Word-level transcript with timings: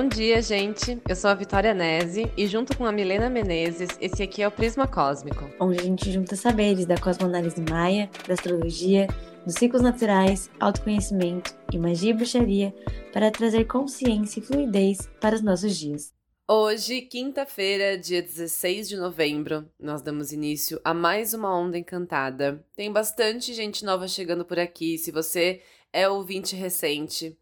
Bom 0.00 0.08
dia, 0.08 0.40
gente. 0.40 0.98
Eu 1.06 1.14
sou 1.14 1.28
a 1.28 1.34
Vitória 1.34 1.74
Nese 1.74 2.32
e 2.34 2.46
junto 2.46 2.74
com 2.74 2.86
a 2.86 2.90
Milena 2.90 3.28
Menezes, 3.28 3.90
esse 4.00 4.22
aqui 4.22 4.40
é 4.40 4.48
o 4.48 4.50
Prisma 4.50 4.88
Cósmico. 4.88 5.44
Onde 5.60 5.78
a 5.78 5.82
gente 5.82 6.10
junta 6.10 6.36
saberes 6.36 6.86
da 6.86 6.96
cosmoanálise 6.96 7.60
maia, 7.68 8.08
da 8.26 8.32
astrologia, 8.32 9.06
dos 9.44 9.56
ciclos 9.56 9.82
naturais, 9.82 10.48
autoconhecimento 10.58 11.54
e 11.70 11.76
magia 11.76 12.12
e 12.12 12.14
bruxaria 12.14 12.74
para 13.12 13.30
trazer 13.30 13.66
consciência 13.66 14.40
e 14.40 14.42
fluidez 14.42 15.06
para 15.20 15.36
os 15.36 15.42
nossos 15.42 15.76
dias. 15.76 16.14
Hoje, 16.48 17.02
quinta-feira, 17.02 17.98
dia 17.98 18.22
16 18.22 18.88
de 18.88 18.96
novembro, 18.96 19.68
nós 19.78 20.00
damos 20.00 20.32
início 20.32 20.80
a 20.82 20.94
mais 20.94 21.34
uma 21.34 21.54
Onda 21.54 21.76
Encantada. 21.76 22.64
Tem 22.74 22.90
bastante 22.90 23.52
gente 23.52 23.84
nova 23.84 24.08
chegando 24.08 24.46
por 24.46 24.58
aqui. 24.58 24.96
Se 24.96 25.10
você 25.10 25.60
é 25.92 26.08
ouvinte 26.08 26.56
recente, 26.56 27.36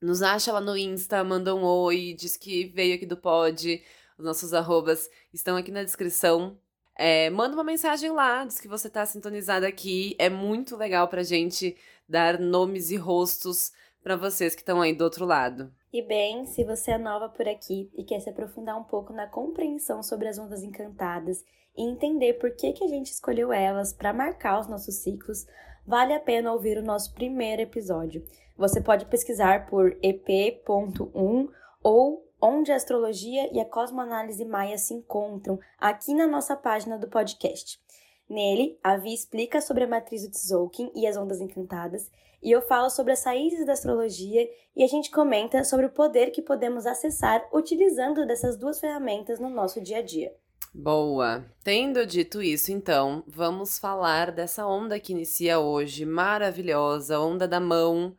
nos 0.00 0.22
acha 0.22 0.52
lá 0.52 0.60
no 0.60 0.76
Insta, 0.76 1.22
manda 1.24 1.54
um 1.54 1.64
oi, 1.64 2.14
diz 2.18 2.36
que 2.36 2.66
veio 2.66 2.94
aqui 2.94 3.06
do 3.06 3.16
pod. 3.16 3.82
Os 4.18 4.24
nossos 4.24 4.54
arrobas 4.54 5.10
estão 5.32 5.56
aqui 5.56 5.70
na 5.70 5.82
descrição. 5.82 6.58
É, 6.98 7.28
manda 7.28 7.54
uma 7.54 7.64
mensagem 7.64 8.10
lá, 8.10 8.44
diz 8.44 8.60
que 8.60 8.68
você 8.68 8.88
está 8.88 9.04
sintonizado 9.04 9.66
aqui. 9.66 10.16
É 10.18 10.30
muito 10.30 10.76
legal 10.76 11.08
pra 11.08 11.22
gente 11.22 11.76
dar 12.08 12.38
nomes 12.38 12.90
e 12.90 12.96
rostos 12.96 13.72
para 14.02 14.16
vocês 14.16 14.54
que 14.54 14.62
estão 14.62 14.80
aí 14.80 14.94
do 14.94 15.04
outro 15.04 15.24
lado. 15.24 15.72
E 15.92 16.00
bem, 16.00 16.46
se 16.46 16.62
você 16.62 16.92
é 16.92 16.98
nova 16.98 17.28
por 17.28 17.48
aqui 17.48 17.90
e 17.94 18.04
quer 18.04 18.20
se 18.20 18.30
aprofundar 18.30 18.78
um 18.78 18.84
pouco 18.84 19.12
na 19.12 19.26
compreensão 19.26 20.02
sobre 20.02 20.28
as 20.28 20.38
ondas 20.38 20.62
encantadas 20.62 21.44
e 21.76 21.82
entender 21.82 22.34
por 22.34 22.54
que, 22.54 22.72
que 22.72 22.84
a 22.84 22.88
gente 22.88 23.10
escolheu 23.10 23.52
elas 23.52 23.92
para 23.92 24.12
marcar 24.12 24.60
os 24.60 24.68
nossos 24.68 24.96
ciclos, 24.96 25.46
vale 25.86 26.14
a 26.14 26.20
pena 26.20 26.52
ouvir 26.52 26.78
o 26.78 26.84
nosso 26.84 27.12
primeiro 27.12 27.62
episódio. 27.62 28.24
Você 28.56 28.80
pode 28.80 29.04
pesquisar 29.06 29.66
por 29.66 29.96
EP.1 30.02 31.48
ou 31.82 32.26
Onde 32.40 32.70
a 32.70 32.76
Astrologia 32.76 33.50
e 33.52 33.58
a 33.58 33.64
Cosmoanálise 33.64 34.44
Maia 34.44 34.76
se 34.78 34.92
encontram 34.92 35.58
aqui 35.78 36.14
na 36.14 36.26
nossa 36.26 36.54
página 36.54 36.98
do 36.98 37.08
podcast. 37.08 37.80
Nele, 38.28 38.78
a 38.82 38.96
Vi 38.96 39.14
explica 39.14 39.60
sobre 39.60 39.84
a 39.84 39.88
matriz 39.88 40.22
do 40.22 40.30
Tzolk'in 40.30 40.90
e 40.94 41.06
as 41.06 41.16
ondas 41.16 41.40
encantadas, 41.40 42.10
e 42.42 42.50
eu 42.50 42.60
falo 42.60 42.90
sobre 42.90 43.12
as 43.12 43.24
raízes 43.24 43.64
da 43.64 43.72
astrologia 43.72 44.48
e 44.74 44.84
a 44.84 44.86
gente 44.86 45.10
comenta 45.10 45.64
sobre 45.64 45.86
o 45.86 45.90
poder 45.90 46.30
que 46.30 46.42
podemos 46.42 46.86
acessar 46.86 47.46
utilizando 47.52 48.26
dessas 48.26 48.56
duas 48.56 48.78
ferramentas 48.78 49.38
no 49.38 49.48
nosso 49.48 49.80
dia 49.80 49.98
a 49.98 50.02
dia. 50.02 50.34
Boa! 50.74 51.44
Tendo 51.64 52.04
dito 52.04 52.42
isso, 52.42 52.70
então, 52.70 53.24
vamos 53.26 53.78
falar 53.78 54.30
dessa 54.30 54.66
onda 54.66 55.00
que 55.00 55.12
inicia 55.12 55.58
hoje, 55.58 56.04
maravilhosa, 56.04 57.18
onda 57.18 57.48
da 57.48 57.58
mão, 57.58 58.14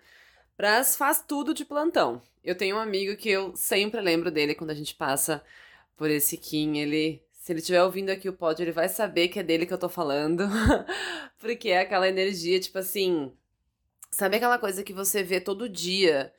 Pras 0.57 0.95
faz 0.95 1.23
tudo 1.25 1.53
de 1.53 1.63
plantão. 1.63 2.21
Eu 2.43 2.55
tenho 2.55 2.75
um 2.75 2.79
amigo 2.79 3.15
que 3.15 3.29
eu 3.29 3.55
sempre 3.55 4.01
lembro 4.01 4.31
dele 4.31 4.55
quando 4.55 4.71
a 4.71 4.75
gente 4.75 4.95
passa 4.95 5.43
por 5.95 6.09
esse 6.09 6.35
Kim, 6.35 6.77
ele 6.77 7.21
se 7.47 7.53
ele 7.53 7.59
estiver 7.59 7.81
ouvindo 7.81 8.09
aqui 8.09 8.27
o 8.27 8.33
pod, 8.33 8.61
ele 8.61 8.73
vai 8.73 8.89
saber 8.89 9.29
que 9.29 9.39
é 9.39 9.43
dele 9.43 9.65
que 9.65 9.73
eu 9.73 9.77
tô 9.77 9.87
falando. 9.87 10.43
Porque 11.39 11.69
é 11.69 11.79
aquela 11.79 12.05
energia, 12.05 12.59
tipo 12.59 12.77
assim. 12.77 13.31
Sabe 14.11 14.35
aquela 14.35 14.59
coisa 14.59 14.83
que 14.83 14.91
você 14.91 15.23
vê 15.23 15.39
todo 15.39 15.69
dia 15.69 16.33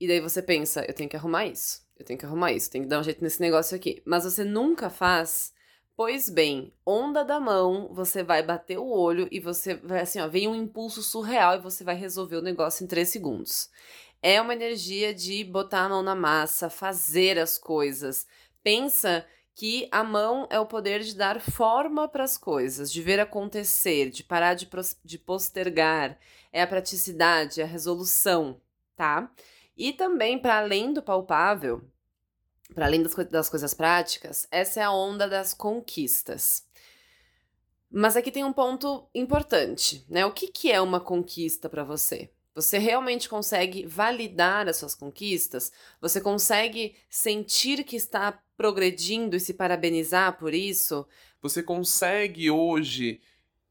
e 0.00 0.08
daí 0.08 0.20
você 0.20 0.42
pensa, 0.42 0.84
eu 0.88 0.94
tenho 0.94 1.08
que 1.08 1.16
arrumar 1.16 1.46
isso, 1.46 1.86
eu 1.96 2.04
tenho 2.04 2.18
que 2.18 2.26
arrumar 2.26 2.52
isso, 2.52 2.70
tenho 2.70 2.82
que 2.82 2.90
dar 2.90 2.98
um 2.98 3.04
jeito 3.04 3.22
nesse 3.22 3.40
negócio 3.40 3.76
aqui. 3.76 4.02
Mas 4.04 4.24
você 4.24 4.42
nunca 4.42 4.90
faz. 4.90 5.52
Pois 5.98 6.30
bem, 6.30 6.72
onda 6.86 7.24
da 7.24 7.40
mão, 7.40 7.92
você 7.92 8.22
vai 8.22 8.40
bater 8.40 8.78
o 8.78 8.86
olho 8.86 9.26
e 9.32 9.40
você 9.40 9.74
vai 9.74 10.02
assim, 10.02 10.20
ó, 10.20 10.28
vem 10.28 10.46
um 10.46 10.54
impulso 10.54 11.02
surreal 11.02 11.56
e 11.56 11.60
você 11.60 11.82
vai 11.82 11.96
resolver 11.96 12.36
o 12.36 12.40
negócio 12.40 12.84
em 12.84 12.86
três 12.86 13.08
segundos. 13.08 13.68
É 14.22 14.40
uma 14.40 14.52
energia 14.52 15.12
de 15.12 15.42
botar 15.42 15.86
a 15.86 15.88
mão 15.88 16.00
na 16.00 16.14
massa, 16.14 16.70
fazer 16.70 17.36
as 17.36 17.58
coisas. 17.58 18.28
Pensa 18.62 19.26
que 19.56 19.88
a 19.90 20.04
mão 20.04 20.46
é 20.50 20.60
o 20.60 20.66
poder 20.66 21.00
de 21.00 21.16
dar 21.16 21.40
forma 21.40 22.06
para 22.06 22.22
as 22.22 22.38
coisas, 22.38 22.92
de 22.92 23.02
ver 23.02 23.18
acontecer, 23.18 24.08
de 24.08 24.22
parar 24.22 24.54
de, 24.54 24.68
de 25.04 25.18
postergar, 25.18 26.16
é 26.52 26.62
a 26.62 26.66
praticidade, 26.68 27.60
é 27.60 27.64
a 27.64 27.66
resolução, 27.66 28.60
tá? 28.94 29.28
E 29.76 29.92
também, 29.92 30.38
para 30.38 30.58
além 30.58 30.92
do 30.92 31.02
palpável, 31.02 31.82
para 32.74 32.86
além 32.86 33.02
das, 33.02 33.14
das 33.30 33.48
coisas 33.48 33.74
práticas, 33.74 34.46
essa 34.50 34.80
é 34.80 34.82
a 34.82 34.92
onda 34.92 35.28
das 35.28 35.54
conquistas. 35.54 36.66
Mas 37.90 38.16
aqui 38.16 38.30
tem 38.30 38.44
um 38.44 38.52
ponto 38.52 39.08
importante, 39.14 40.04
né? 40.08 40.26
O 40.26 40.32
que, 40.32 40.48
que 40.48 40.70
é 40.70 40.80
uma 40.80 41.00
conquista 41.00 41.68
para 41.68 41.84
você? 41.84 42.30
Você 42.54 42.76
realmente 42.76 43.28
consegue 43.28 43.86
validar 43.86 44.68
as 44.68 44.76
suas 44.76 44.94
conquistas? 44.94 45.72
Você 46.00 46.20
consegue 46.20 46.96
sentir 47.08 47.84
que 47.84 47.96
está 47.96 48.38
progredindo 48.56 49.36
e 49.36 49.40
se 49.40 49.54
parabenizar 49.54 50.36
por 50.36 50.52
isso? 50.52 51.06
Você 51.40 51.62
consegue 51.62 52.50
hoje 52.50 53.20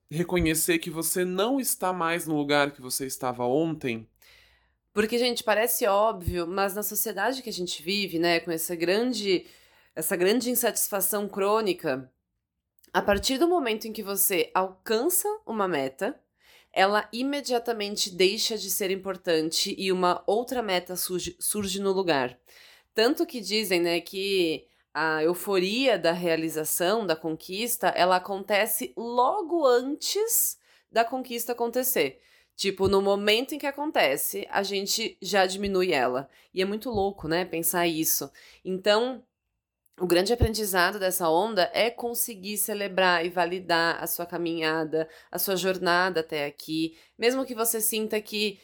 reconhecer 0.09 0.79
que 0.79 0.89
você 0.89 1.25
não 1.25 1.59
está 1.59 1.91
mais 1.91 2.25
no 2.25 2.37
lugar 2.37 2.71
que 2.71 2.81
você 2.81 3.05
estava 3.05 3.43
ontem? 3.45 4.07
Porque, 4.97 5.19
gente, 5.19 5.43
parece 5.43 5.85
óbvio, 5.85 6.47
mas 6.47 6.73
na 6.73 6.81
sociedade 6.81 7.43
que 7.43 7.51
a 7.51 7.53
gente 7.53 7.83
vive, 7.83 8.17
né, 8.17 8.39
com 8.39 8.49
essa 8.49 8.75
grande, 8.75 9.45
essa 9.95 10.15
grande 10.15 10.49
insatisfação 10.49 11.29
crônica, 11.29 12.11
a 12.91 12.99
partir 12.99 13.37
do 13.37 13.47
momento 13.47 13.87
em 13.87 13.93
que 13.93 14.01
você 14.01 14.49
alcança 14.55 15.27
uma 15.45 15.67
meta, 15.67 16.19
ela 16.73 17.07
imediatamente 17.13 18.09
deixa 18.09 18.57
de 18.57 18.71
ser 18.71 18.89
importante 18.89 19.75
e 19.77 19.91
uma 19.91 20.23
outra 20.25 20.63
meta 20.63 20.95
surge, 20.95 21.37
surge 21.39 21.79
no 21.79 21.91
lugar. 21.91 22.35
Tanto 22.95 23.23
que 23.23 23.39
dizem, 23.39 23.79
né, 23.79 24.01
que 24.01 24.65
a 24.91 25.21
euforia 25.21 25.99
da 25.99 26.11
realização, 26.11 27.05
da 27.05 27.15
conquista, 27.15 27.89
ela 27.89 28.15
acontece 28.15 28.93
logo 28.97 29.63
antes 29.63 30.57
da 30.91 31.05
conquista 31.05 31.51
acontecer. 31.51 32.19
Tipo, 32.57 32.87
no 32.87 33.03
momento 33.03 33.53
em 33.53 33.59
que 33.59 33.67
acontece, 33.67 34.47
a 34.49 34.63
gente 34.63 35.15
já 35.21 35.45
diminui 35.45 35.93
ela. 35.93 36.27
E 36.51 36.59
é 36.59 36.65
muito 36.65 36.89
louco, 36.89 37.27
né, 37.27 37.45
pensar 37.45 37.85
isso. 37.85 38.31
Então, 38.65 39.23
o 39.99 40.07
grande 40.07 40.33
aprendizado 40.33 40.99
dessa 40.99 41.29
onda 41.29 41.69
é 41.71 41.91
conseguir 41.91 42.57
celebrar 42.57 43.23
e 43.23 43.29
validar 43.29 44.03
a 44.03 44.07
sua 44.07 44.25
caminhada, 44.25 45.07
a 45.31 45.37
sua 45.37 45.55
jornada 45.55 46.21
até 46.21 46.45
aqui, 46.45 46.97
mesmo 47.17 47.45
que 47.45 47.53
você 47.53 47.79
sinta 47.79 48.19
que 48.19 48.59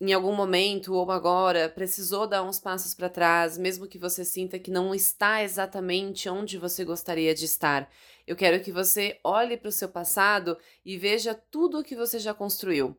em 0.00 0.12
algum 0.12 0.34
momento 0.34 0.94
ou 0.94 1.10
agora 1.12 1.68
precisou 1.68 2.26
dar 2.26 2.42
uns 2.42 2.58
passos 2.58 2.92
para 2.94 3.08
trás, 3.08 3.56
mesmo 3.56 3.86
que 3.86 3.98
você 3.98 4.24
sinta 4.24 4.58
que 4.58 4.70
não 4.70 4.92
está 4.92 5.44
exatamente 5.44 6.28
onde 6.28 6.58
você 6.58 6.84
gostaria 6.84 7.32
de 7.34 7.44
estar. 7.44 7.88
Eu 8.26 8.34
quero 8.34 8.60
que 8.62 8.72
você 8.72 9.20
olhe 9.22 9.56
para 9.56 9.68
o 9.68 9.72
seu 9.72 9.88
passado 9.88 10.58
e 10.84 10.98
veja 10.98 11.34
tudo 11.34 11.78
o 11.78 11.84
que 11.84 11.94
você 11.94 12.18
já 12.18 12.34
construiu, 12.34 12.96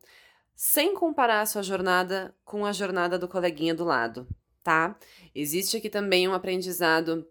sem 0.56 0.94
comparar 0.94 1.42
a 1.42 1.46
sua 1.46 1.64
jornada 1.64 2.36
com 2.44 2.66
a 2.66 2.72
jornada 2.72 3.18
do 3.18 3.28
coleguinha 3.28 3.74
do 3.74 3.84
lado, 3.84 4.28
tá? 4.64 4.98
Existe 5.34 5.78
aqui 5.78 5.90
também 5.90 6.28
um 6.28 6.34
aprendizado 6.34 7.28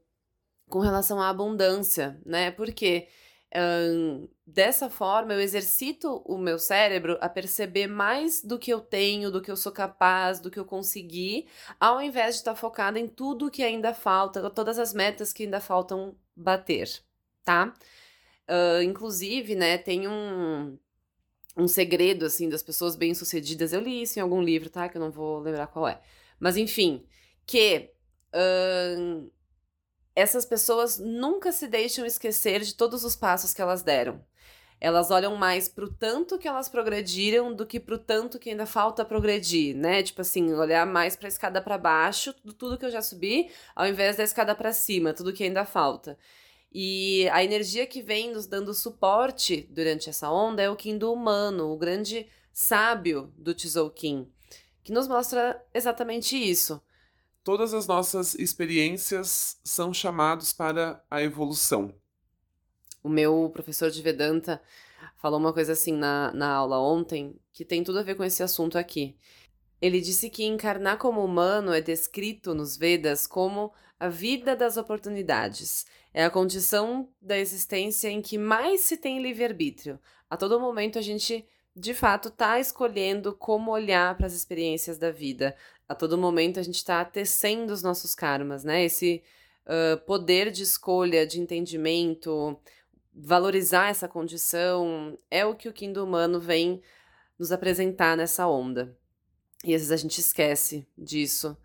com 0.68 0.80
relação 0.80 1.20
à 1.20 1.28
abundância, 1.28 2.20
né? 2.24 2.50
Porque 2.50 3.08
hum, 3.54 4.28
dessa 4.46 4.88
forma 4.90 5.34
eu 5.34 5.40
exercito 5.40 6.22
o 6.24 6.38
meu 6.38 6.58
cérebro 6.58 7.18
a 7.20 7.28
perceber 7.28 7.86
mais 7.86 8.42
do 8.42 8.58
que 8.58 8.72
eu 8.72 8.80
tenho, 8.80 9.30
do 9.30 9.40
que 9.40 9.50
eu 9.50 9.56
sou 9.56 9.72
capaz, 9.72 10.40
do 10.40 10.50
que 10.50 10.58
eu 10.58 10.64
consegui, 10.64 11.46
ao 11.78 12.00
invés 12.02 12.34
de 12.34 12.40
estar 12.40 12.54
focada 12.54 12.98
em 12.98 13.06
tudo 13.06 13.50
que 13.50 13.62
ainda 13.62 13.94
falta, 13.94 14.48
todas 14.50 14.78
as 14.78 14.92
metas 14.92 15.32
que 15.32 15.44
ainda 15.44 15.60
faltam 15.60 16.16
bater, 16.34 16.88
tá? 17.44 17.74
Uh, 18.48 18.82
inclusive, 18.82 19.54
né, 19.54 19.78
tem 19.78 20.08
um, 20.08 20.76
um 21.56 21.68
segredo, 21.68 22.26
assim, 22.26 22.48
das 22.48 22.62
pessoas 22.62 22.96
bem-sucedidas. 22.96 23.72
Eu 23.72 23.80
li 23.80 24.02
isso 24.02 24.18
em 24.18 24.22
algum 24.22 24.42
livro, 24.42 24.70
tá? 24.70 24.88
Que 24.88 24.96
eu 24.96 25.00
não 25.00 25.10
vou 25.10 25.40
lembrar 25.40 25.66
qual 25.66 25.86
é. 25.86 26.00
Mas, 26.40 26.56
enfim, 26.56 27.04
que 27.46 27.90
uh, 28.34 29.30
essas 30.14 30.44
pessoas 30.44 30.98
nunca 30.98 31.52
se 31.52 31.66
deixam 31.66 32.04
esquecer 32.06 32.60
de 32.60 32.74
todos 32.74 33.04
os 33.04 33.16
passos 33.16 33.52
que 33.54 33.62
elas 33.62 33.82
deram. 33.82 34.24
Elas 34.80 35.12
olham 35.12 35.36
mais 35.36 35.68
pro 35.68 35.92
tanto 35.92 36.36
que 36.38 36.48
elas 36.48 36.68
progrediram 36.68 37.54
do 37.54 37.64
que 37.64 37.78
pro 37.78 37.96
tanto 37.96 38.36
que 38.38 38.50
ainda 38.50 38.66
falta 38.66 39.04
progredir, 39.04 39.76
né? 39.76 40.02
Tipo 40.02 40.22
assim, 40.22 40.52
olhar 40.54 40.84
mais 40.84 41.14
pra 41.14 41.28
escada 41.28 41.62
para 41.62 41.78
baixo, 41.78 42.32
tudo, 42.32 42.52
tudo 42.52 42.78
que 42.78 42.84
eu 42.84 42.90
já 42.90 43.00
subi, 43.00 43.48
ao 43.76 43.86
invés 43.86 44.16
da 44.16 44.24
escada 44.24 44.54
para 44.56 44.72
cima, 44.72 45.14
tudo 45.14 45.32
que 45.32 45.44
ainda 45.44 45.64
falta. 45.64 46.18
E 46.74 47.28
a 47.30 47.44
energia 47.44 47.86
que 47.86 48.00
vem 48.00 48.32
nos 48.32 48.46
dando 48.46 48.72
suporte 48.72 49.68
durante 49.70 50.08
essa 50.08 50.30
onda 50.30 50.62
é 50.62 50.70
o 50.70 50.76
Kim 50.76 50.96
do 50.96 51.12
humano, 51.12 51.70
o 51.70 51.76
grande 51.76 52.26
sábio 52.52 53.32
do 53.36 53.54
Tzolk'in, 53.54 54.26
que 54.82 54.92
nos 54.92 55.06
mostra 55.06 55.62
exatamente 55.74 56.36
isso 56.36 56.82
Todas 57.44 57.74
as 57.74 57.88
nossas 57.88 58.36
experiências 58.36 59.58
são 59.64 59.92
chamados 59.92 60.52
para 60.52 61.02
a 61.10 61.20
evolução. 61.22 61.92
O 63.02 63.08
meu 63.08 63.50
professor 63.52 63.90
de 63.90 64.00
Vedanta 64.00 64.62
falou 65.16 65.40
uma 65.40 65.52
coisa 65.52 65.72
assim 65.72 65.92
na, 65.92 66.32
na 66.32 66.52
aula 66.52 66.78
ontem 66.78 67.34
que 67.52 67.64
tem 67.64 67.82
tudo 67.82 67.98
a 67.98 68.02
ver 68.04 68.14
com 68.14 68.22
esse 68.22 68.44
assunto 68.44 68.78
aqui. 68.78 69.16
Ele 69.82 70.00
disse 70.00 70.30
que 70.30 70.44
encarnar 70.44 70.96
como 70.96 71.24
humano 71.24 71.72
é 71.72 71.80
descrito 71.80 72.54
nos 72.54 72.76
Vedas 72.76 73.26
como 73.26 73.72
a 73.98 74.08
vida 74.08 74.54
das 74.54 74.76
oportunidades. 74.76 75.84
É 76.14 76.24
a 76.24 76.30
condição 76.30 77.08
da 77.20 77.36
existência 77.36 78.08
em 78.08 78.22
que 78.22 78.38
mais 78.38 78.82
se 78.82 78.96
tem 78.96 79.20
livre-arbítrio. 79.20 79.98
A 80.30 80.36
todo 80.36 80.60
momento 80.60 81.00
a 81.00 81.02
gente, 81.02 81.44
de 81.74 81.94
fato, 81.94 82.28
está 82.28 82.60
escolhendo 82.60 83.34
como 83.34 83.72
olhar 83.72 84.16
para 84.16 84.26
as 84.26 84.34
experiências 84.34 84.98
da 84.98 85.10
vida. 85.10 85.56
A 85.88 85.96
todo 85.96 86.16
momento 86.16 86.60
a 86.60 86.62
gente 86.62 86.76
está 86.76 87.04
tecendo 87.04 87.72
os 87.72 87.82
nossos 87.82 88.14
karmas, 88.14 88.62
né? 88.62 88.84
Esse 88.84 89.20
uh, 89.66 89.98
poder 90.06 90.52
de 90.52 90.62
escolha, 90.62 91.26
de 91.26 91.40
entendimento, 91.40 92.56
valorizar 93.12 93.90
essa 93.90 94.06
condição, 94.06 95.18
é 95.28 95.44
o 95.44 95.56
que 95.56 95.68
o 95.68 95.72
Quinto 95.72 96.04
Humano 96.04 96.38
vem 96.38 96.80
nos 97.36 97.50
apresentar 97.50 98.16
nessa 98.16 98.46
onda. 98.46 98.96
E 99.64 99.74
às 99.74 99.82
vezes 99.82 99.92
a 99.92 99.96
gente 99.96 100.18
esquece 100.18 100.86
disso. 100.96 101.56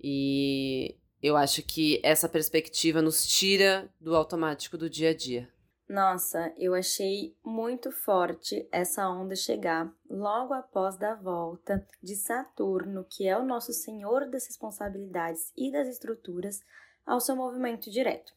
E 0.00 0.96
eu 1.22 1.36
acho 1.36 1.62
que 1.62 2.00
essa 2.02 2.28
perspectiva 2.28 3.02
nos 3.02 3.26
tira 3.26 3.88
do 4.00 4.14
automático 4.14 4.78
do 4.78 4.88
dia 4.88 5.10
a 5.10 5.14
dia. 5.14 5.48
Nossa, 5.88 6.52
eu 6.58 6.74
achei 6.74 7.34
muito 7.42 7.90
forte 7.90 8.68
essa 8.70 9.08
onda 9.08 9.34
chegar 9.34 9.90
logo 10.08 10.52
após 10.52 10.98
da 10.98 11.14
volta 11.14 11.86
de 12.02 12.14
Saturno, 12.14 13.06
que 13.08 13.26
é 13.26 13.38
o 13.38 13.44
nosso 13.44 13.72
senhor 13.72 14.28
das 14.28 14.46
responsabilidades 14.46 15.50
e 15.56 15.72
das 15.72 15.88
estruturas, 15.88 16.60
ao 17.06 17.20
seu 17.20 17.34
movimento 17.34 17.90
direto. 17.90 18.34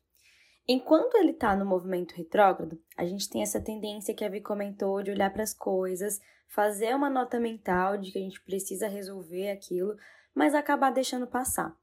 Enquanto 0.66 1.16
ele 1.18 1.32
está 1.32 1.54
no 1.54 1.66
movimento 1.66 2.16
retrógrado, 2.16 2.82
a 2.96 3.04
gente 3.04 3.30
tem 3.30 3.42
essa 3.42 3.60
tendência 3.60 4.14
que 4.14 4.24
a 4.24 4.30
Vi 4.30 4.40
comentou 4.40 5.04
de 5.04 5.12
olhar 5.12 5.34
para 5.34 5.44
as 5.44 5.54
coisas, 5.54 6.22
fazer 6.54 6.94
uma 6.96 7.10
nota 7.10 7.40
mental 7.40 7.98
de 7.98 8.12
que 8.12 8.20
a 8.20 8.22
gente 8.22 8.42
precisa 8.42 8.88
resolver 8.88 9.50
aquilo, 9.50 9.96
mas 10.36 10.54
acabar 10.54 10.92
deixando 10.92 11.26
passar. 11.26 11.76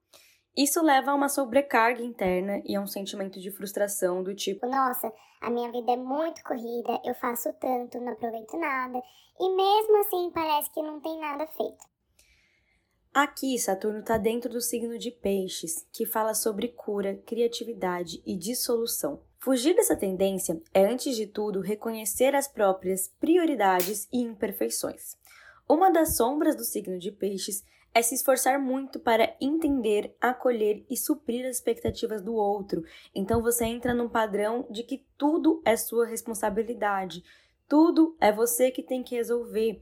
Isso 0.56 0.82
leva 0.82 1.12
a 1.12 1.14
uma 1.14 1.28
sobrecarga 1.28 2.02
interna 2.02 2.60
e 2.64 2.76
a 2.76 2.80
um 2.80 2.86
sentimento 2.86 3.40
de 3.40 3.50
frustração 3.50 4.22
do 4.22 4.34
tipo: 4.34 4.66
Nossa, 4.66 5.12
a 5.40 5.50
minha 5.50 5.70
vida 5.70 5.92
é 5.92 5.96
muito 5.96 6.42
corrida, 6.42 7.00
eu 7.04 7.14
faço 7.14 7.52
tanto, 7.54 8.00
não 8.00 8.12
aproveito 8.12 8.58
nada, 8.58 9.00
e 9.40 9.56
mesmo 9.56 9.98
assim 10.00 10.30
parece 10.32 10.70
que 10.72 10.82
não 10.82 11.00
tem 11.00 11.18
nada 11.18 11.46
feito. 11.46 11.86
Aqui, 13.14 13.58
Saturno 13.58 14.00
está 14.00 14.18
dentro 14.18 14.50
do 14.50 14.60
signo 14.60 14.98
de 14.98 15.10
Peixes, 15.10 15.88
que 15.92 16.04
fala 16.04 16.34
sobre 16.34 16.68
cura, 16.68 17.16
criatividade 17.26 18.22
e 18.26 18.36
dissolução. 18.36 19.22
Fugir 19.40 19.74
dessa 19.74 19.94
tendência 19.94 20.60
é, 20.74 20.84
antes 20.84 21.14
de 21.14 21.26
tudo, 21.26 21.60
reconhecer 21.60 22.34
as 22.34 22.48
próprias 22.48 23.08
prioridades 23.20 24.08
e 24.12 24.20
imperfeições. 24.20 25.16
Uma 25.68 25.90
das 25.90 26.16
sombras 26.16 26.56
do 26.56 26.64
signo 26.64 26.98
de 26.98 27.12
Peixes 27.12 27.64
é 27.94 28.02
se 28.02 28.16
esforçar 28.16 28.58
muito 28.58 28.98
para 28.98 29.36
entender, 29.40 30.14
acolher 30.20 30.84
e 30.90 30.96
suprir 30.96 31.46
as 31.46 31.56
expectativas 31.56 32.20
do 32.20 32.34
outro. 32.34 32.82
Então 33.14 33.40
você 33.40 33.64
entra 33.64 33.94
num 33.94 34.08
padrão 34.08 34.66
de 34.70 34.82
que 34.82 35.04
tudo 35.16 35.62
é 35.64 35.76
sua 35.76 36.06
responsabilidade, 36.06 37.22
tudo 37.68 38.16
é 38.20 38.32
você 38.32 38.70
que 38.70 38.82
tem 38.82 39.04
que 39.04 39.14
resolver 39.14 39.80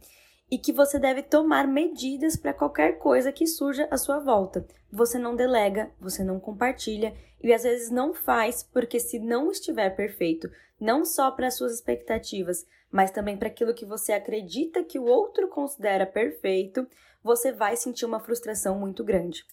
e 0.51 0.59
que 0.59 0.73
você 0.73 0.99
deve 0.99 1.23
tomar 1.23 1.67
medidas 1.67 2.37
para 2.37 2.55
qualquer 2.55 2.99
coisa 2.99 3.33
que 3.33 3.47
surja 3.47 3.89
à 3.91 3.97
sua 3.97 4.19
volta. 4.19 4.67
Você 4.93 5.19
não 5.19 5.35
delega, 5.35 5.91
você 6.01 6.23
não 6.23 6.39
compartilha 6.39 7.15
e 7.43 7.53
às 7.53 7.65
vezes 7.65 7.91
não 7.91 8.15
faz 8.15 8.63
porque 8.63 9.01
se 9.01 9.19
não 9.19 9.51
estiver 9.51 9.91
perfeito, 9.91 10.51
não 10.81 11.05
só 11.05 11.31
para 11.31 11.51
suas 11.51 11.75
expectativas, 11.75 12.67
mas 12.91 13.11
também 13.11 13.37
para 13.37 13.49
aquilo 13.49 13.75
que 13.75 13.85
você 13.85 14.13
acredita 14.13 14.85
que 14.85 14.99
o 14.99 15.05
outro 15.05 15.49
considera 15.49 16.07
perfeito, 16.07 16.87
você 17.23 17.53
vai 17.53 17.77
sentir 17.77 18.05
uma 18.05 18.21
frustração 18.21 18.79
muito 18.79 19.03
grande. 19.03 19.45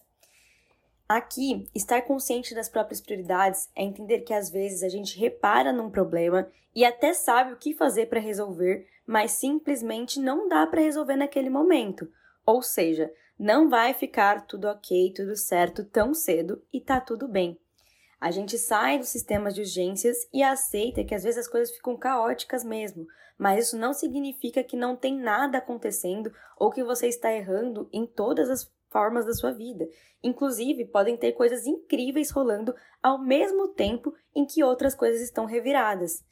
Aqui, 1.07 1.67
estar 1.75 2.01
consciente 2.03 2.55
das 2.55 2.69
próprias 2.69 3.01
prioridades 3.01 3.69
é 3.75 3.83
entender 3.83 4.21
que 4.21 4.33
às 4.33 4.49
vezes 4.49 4.83
a 4.83 4.89
gente 4.89 5.19
repara 5.19 5.73
num 5.73 5.89
problema 5.89 6.49
e 6.73 6.85
até 6.85 7.13
sabe 7.13 7.53
o 7.53 7.57
que 7.57 7.73
fazer 7.73 8.07
para 8.07 8.19
resolver, 8.19 8.87
mas 9.05 9.31
simplesmente 9.31 10.19
não 10.19 10.47
dá 10.47 10.65
para 10.65 10.81
resolver 10.81 11.15
naquele 11.15 11.49
momento. 11.49 12.09
Ou 12.45 12.61
seja, 12.61 13.11
não 13.37 13.69
vai 13.69 13.93
ficar 13.93 14.47
tudo 14.47 14.67
ok, 14.67 15.13
tudo 15.13 15.35
certo 15.35 15.83
tão 15.83 16.13
cedo 16.13 16.63
e 16.71 16.79
tá 16.79 17.01
tudo 17.01 17.27
bem. 17.27 17.59
A 18.19 18.31
gente 18.31 18.57
sai 18.57 18.97
dos 18.97 19.09
sistemas 19.09 19.53
de 19.53 19.61
urgências 19.61 20.17
e 20.33 20.41
aceita 20.41 21.03
que 21.03 21.13
às 21.13 21.23
vezes 21.23 21.39
as 21.39 21.47
coisas 21.47 21.75
ficam 21.75 21.97
caóticas 21.97 22.63
mesmo, 22.63 23.05
mas 23.37 23.67
isso 23.67 23.77
não 23.77 23.93
significa 23.93 24.63
que 24.63 24.77
não 24.77 24.95
tem 24.95 25.19
nada 25.19 25.57
acontecendo 25.57 26.33
ou 26.57 26.71
que 26.71 26.83
você 26.83 27.07
está 27.07 27.33
errando 27.33 27.89
em 27.91 28.05
todas 28.05 28.49
as 28.49 28.71
formas 28.93 29.25
da 29.25 29.33
sua 29.33 29.51
vida. 29.51 29.85
Inclusive, 30.23 30.85
podem 30.85 31.17
ter 31.17 31.33
coisas 31.33 31.67
incríveis 31.67 32.31
rolando 32.31 32.73
ao 33.01 33.19
mesmo 33.19 33.67
tempo 33.67 34.13
em 34.33 34.45
que 34.45 34.63
outras 34.63 34.95
coisas 34.95 35.21
estão 35.21 35.45
reviradas. 35.45 36.23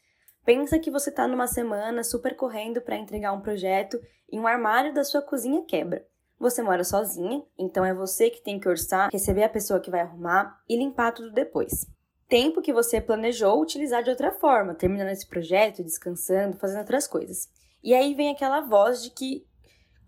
Pensa 0.46 0.80
que 0.80 0.90
você 0.90 1.10
está 1.10 1.28
numa 1.28 1.48
semana 1.48 2.04
super 2.04 2.36
correndo 2.36 2.82
para 2.82 2.96
entregar 2.96 3.34
um 3.34 3.42
projeto 3.42 4.00
e 4.32 4.40
um 4.40 4.48
armário 4.48 4.94
da 4.94 5.04
sua 5.04 5.22
cozinha 5.22 5.66
quebra. 5.66 6.06
Você 6.40 6.64
mora 6.64 6.84
sozinha, 6.84 7.44
então 7.60 7.86
é 7.86 7.94
você 7.94 8.30
que 8.30 8.42
tem 8.42 8.60
que 8.60 8.70
orçar, 8.70 9.12
receber 9.12 9.44
a 9.44 9.50
pessoa 9.50 9.80
que 9.80 9.92
vai 9.92 10.02
arrumar 10.02 10.60
e 10.68 10.76
limpar 10.76 11.12
tudo 11.12 11.32
depois. 11.32 11.86
Tempo 12.28 12.62
que 12.62 12.72
você 12.72 13.02
planejou 13.02 13.62
utilizar 13.62 14.02
de 14.02 14.10
outra 14.10 14.32
forma, 14.32 14.74
terminando 14.74 15.10
esse 15.10 15.28
projeto, 15.28 15.84
descansando, 15.84 16.58
fazendo 16.58 16.80
outras 16.80 17.06
coisas. 17.06 17.50
E 17.84 17.94
aí 17.94 18.14
vem 18.14 18.32
aquela 18.32 18.62
voz 18.62 19.04
de 19.04 19.10
que 19.12 19.46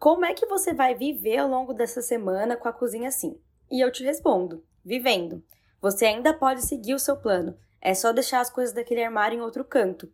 como 0.03 0.25
é 0.25 0.33
que 0.33 0.45
você 0.45 0.73
vai 0.73 0.94
viver 0.94 1.38
ao 1.38 1.47
longo 1.47 1.73
dessa 1.73 2.01
semana 2.01 2.57
com 2.57 2.67
a 2.67 2.73
cozinha 2.73 3.07
assim? 3.07 3.39
E 3.71 3.79
eu 3.79 3.89
te 3.89 4.03
respondo: 4.03 4.61
vivendo. 4.83 5.41
Você 5.81 6.05
ainda 6.05 6.33
pode 6.33 6.61
seguir 6.61 6.94
o 6.94 7.00
seu 7.00 7.15
plano, 7.15 7.57
é 7.79 7.94
só 7.94 8.11
deixar 8.11 8.41
as 8.41 8.50
coisas 8.50 8.75
daquele 8.75 9.01
armário 9.01 9.38
em 9.38 9.41
outro 9.41 9.63
canto. 9.63 10.11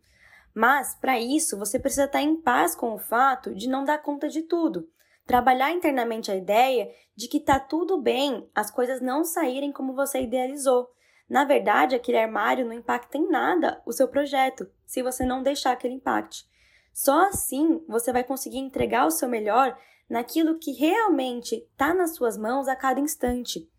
Mas, 0.54 0.94
para 0.94 1.18
isso, 1.18 1.58
você 1.58 1.76
precisa 1.76 2.04
estar 2.04 2.22
em 2.22 2.40
paz 2.40 2.76
com 2.76 2.94
o 2.94 3.00
fato 3.00 3.52
de 3.52 3.68
não 3.68 3.84
dar 3.84 3.98
conta 3.98 4.28
de 4.28 4.42
tudo. 4.42 4.88
Trabalhar 5.26 5.72
internamente 5.72 6.30
a 6.30 6.36
ideia 6.36 6.88
de 7.16 7.26
que 7.26 7.40
tá 7.40 7.58
tudo 7.58 8.00
bem 8.00 8.48
as 8.54 8.70
coisas 8.70 9.00
não 9.00 9.24
saírem 9.24 9.72
como 9.72 9.92
você 9.92 10.22
idealizou. 10.22 10.88
Na 11.28 11.44
verdade, 11.44 11.96
aquele 11.96 12.18
armário 12.18 12.64
não 12.64 12.74
impacta 12.74 13.18
em 13.18 13.28
nada 13.28 13.82
o 13.84 13.90
seu 13.90 14.06
projeto, 14.06 14.70
se 14.86 15.02
você 15.02 15.24
não 15.24 15.42
deixar 15.42 15.74
que 15.74 15.84
ele 15.84 15.94
impacte. 15.94 16.48
Só 16.92 17.28
assim 17.28 17.82
você 17.88 18.12
vai 18.12 18.24
conseguir 18.24 18.58
entregar 18.58 19.06
o 19.06 19.10
seu 19.10 19.28
melhor 19.28 19.76
naquilo 20.08 20.58
que 20.58 20.72
realmente 20.72 21.54
está 21.54 21.94
nas 21.94 22.14
suas 22.14 22.36
mãos 22.36 22.66
a 22.66 22.74
cada 22.74 23.00
instante. 23.00 23.70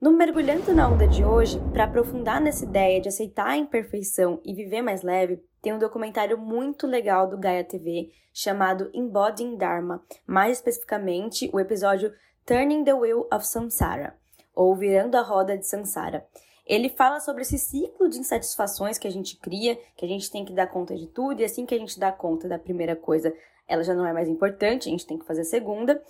No 0.00 0.12
Mergulhando 0.12 0.72
na 0.72 0.88
Onda 0.88 1.08
de 1.08 1.24
hoje, 1.24 1.58
para 1.72 1.84
aprofundar 1.84 2.40
nessa 2.40 2.64
ideia 2.64 3.00
de 3.00 3.08
aceitar 3.08 3.48
a 3.48 3.56
imperfeição 3.56 4.40
e 4.44 4.54
viver 4.54 4.80
mais 4.80 5.02
leve, 5.02 5.42
tem 5.60 5.72
um 5.72 5.78
documentário 5.78 6.38
muito 6.38 6.86
legal 6.86 7.28
do 7.28 7.36
Gaia 7.36 7.64
TV 7.64 8.12
chamado 8.32 8.90
Embodying 8.94 9.56
Dharma, 9.56 10.00
mais 10.24 10.58
especificamente 10.58 11.50
o 11.52 11.58
episódio 11.58 12.12
Turning 12.46 12.84
the 12.84 12.94
Wheel 12.94 13.26
of 13.32 13.44
Samsara, 13.44 14.16
ou 14.54 14.76
Virando 14.76 15.16
a 15.16 15.22
Roda 15.22 15.58
de 15.58 15.66
Samsara. 15.66 16.24
Ele 16.68 16.90
fala 16.90 17.18
sobre 17.18 17.42
esse 17.42 17.58
ciclo 17.58 18.10
de 18.10 18.18
insatisfações 18.18 18.98
que 18.98 19.08
a 19.08 19.10
gente 19.10 19.36
cria, 19.38 19.76
que 19.96 20.04
a 20.04 20.08
gente 20.08 20.30
tem 20.30 20.44
que 20.44 20.52
dar 20.52 20.66
conta 20.66 20.94
de 20.94 21.06
tudo, 21.06 21.40
e 21.40 21.44
assim 21.44 21.64
que 21.64 21.74
a 21.74 21.78
gente 21.78 21.98
dá 21.98 22.12
conta 22.12 22.46
da 22.46 22.58
primeira 22.58 22.94
coisa, 22.94 23.34
ela 23.66 23.82
já 23.82 23.94
não 23.94 24.04
é 24.04 24.12
mais 24.12 24.28
importante, 24.28 24.88
a 24.88 24.92
gente 24.92 25.06
tem 25.06 25.18
que 25.18 25.24
fazer 25.24 25.40
a 25.40 25.44
segunda. 25.44 26.02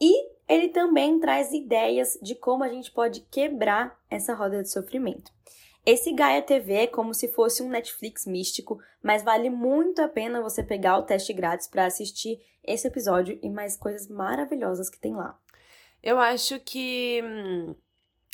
E 0.00 0.28
ele 0.48 0.68
também 0.70 1.20
traz 1.20 1.52
ideias 1.52 2.18
de 2.20 2.34
como 2.34 2.64
a 2.64 2.68
gente 2.68 2.90
pode 2.90 3.20
quebrar 3.30 3.96
essa 4.10 4.34
roda 4.34 4.60
de 4.62 4.68
sofrimento. 4.68 5.30
Esse 5.86 6.12
Gaia 6.12 6.42
TV 6.42 6.74
é 6.74 6.86
como 6.86 7.14
se 7.14 7.28
fosse 7.28 7.62
um 7.62 7.68
Netflix 7.68 8.26
místico, 8.26 8.80
mas 9.02 9.22
vale 9.22 9.48
muito 9.48 10.02
a 10.02 10.08
pena 10.08 10.42
você 10.42 10.62
pegar 10.62 10.98
o 10.98 11.02
teste 11.02 11.32
grátis 11.32 11.68
para 11.68 11.86
assistir 11.86 12.40
esse 12.64 12.86
episódio 12.86 13.38
e 13.42 13.48
mais 13.48 13.76
coisas 13.76 14.08
maravilhosas 14.08 14.90
que 14.90 14.98
tem 14.98 15.14
lá. 15.14 15.38
Eu 16.02 16.18
acho 16.18 16.58
que 16.60 17.22
hum, 17.24 17.74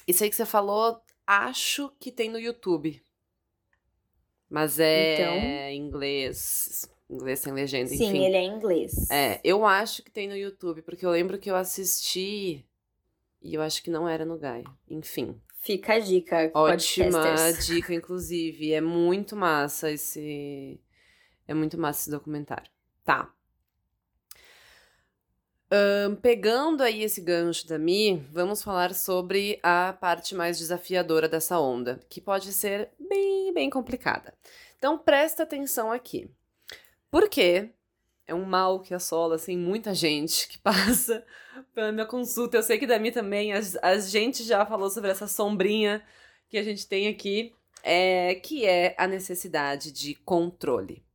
isso 0.07 0.25
aí 0.25 0.31
que 0.31 0.37
você 0.37 0.47
falou, 0.47 1.01
acho 1.27 1.91
que 1.99 2.13
tem 2.13 2.31
no 2.31 2.39
YouTube. 2.39 3.03
Mas 4.49 4.79
é 4.79 5.15
então... 5.73 5.87
inglês. 5.87 6.89
Inglês 7.09 7.39
sem 7.39 7.53
legenda, 7.53 7.89
Sim, 7.89 8.09
enfim. 8.09 8.25
ele 8.25 8.37
é 8.37 8.45
inglês. 8.45 9.11
É, 9.11 9.41
eu 9.45 9.65
acho 9.65 10.03
que 10.03 10.11
tem 10.11 10.29
no 10.29 10.37
YouTube, 10.37 10.83
porque 10.83 11.07
eu 11.07 11.11
lembro 11.11 11.39
que 11.39 11.49
eu 11.49 11.55
assisti 11.55 12.67
e 13.41 13.55
eu 13.55 13.63
acho 13.63 13.83
que 13.83 13.91
não 13.91 14.09
era 14.09 14.25
no 14.25 14.37
Gaia. 14.37 14.65
Enfim. 14.91 15.41
Fica 15.61 15.95
a 15.95 15.99
dica. 15.99 16.51
Ótima 16.55 17.11
podcasters. 17.11 17.67
dica, 17.67 17.95
inclusive. 17.95 18.73
É 18.73 18.81
muito 18.81 19.37
massa 19.37 19.91
esse. 19.91 20.81
É 21.47 21.55
muito 21.55 21.79
massa 21.79 22.03
esse 22.03 22.11
documentário. 22.11 22.71
Tá. 23.05 23.33
Pegando 26.23 26.83
aí 26.83 27.03
esse 27.03 27.21
gancho 27.21 27.67
da 27.67 27.79
Mi, 27.79 28.17
vamos 28.33 28.63
falar 28.63 28.95
sobre 28.95 29.59
a 29.63 29.93
parte 29.93 30.35
mais 30.35 30.59
desafiadora 30.59 31.29
dessa 31.29 31.59
onda, 31.59 32.01
que 32.09 32.21
pode 32.21 32.53
ser 32.53 32.91
bem, 32.99 33.53
bem 33.53 33.69
complicada. 33.69 34.33
Então 34.79 34.99
presta 34.99 35.43
atenção 35.43 35.91
aqui. 35.91 36.31
Porque 37.11 37.71
é 38.27 38.35
um 38.35 38.45
mal 38.45 38.81
que 38.81 38.93
assola, 38.93 39.37
assim, 39.37 39.57
muita 39.57 39.95
gente 39.95 40.49
que 40.49 40.59
passa 40.63 41.25
pela 41.75 41.93
minha 41.93 42.07
consulta. 42.07 42.57
Eu 42.57 42.63
sei 42.63 42.79
que 42.79 42.87
da 42.87 42.99
mim 42.99 43.13
também, 43.13 43.53
a, 43.53 43.61
a 43.83 43.99
gente 43.99 44.43
já 44.43 44.67
falou 44.67 44.91
sobre 44.91 45.11
essa 45.11 45.27
sombrinha 45.27 46.03
que 46.49 46.59
a 46.59 46.63
gente 46.63 46.87
tem 46.87 47.09
aqui, 47.09 47.55
é, 47.83 48.35
que 48.37 48.67
é 48.67 48.95
a 48.99 49.07
necessidade 49.07 49.93
de 49.93 50.15
controle. 50.17 51.06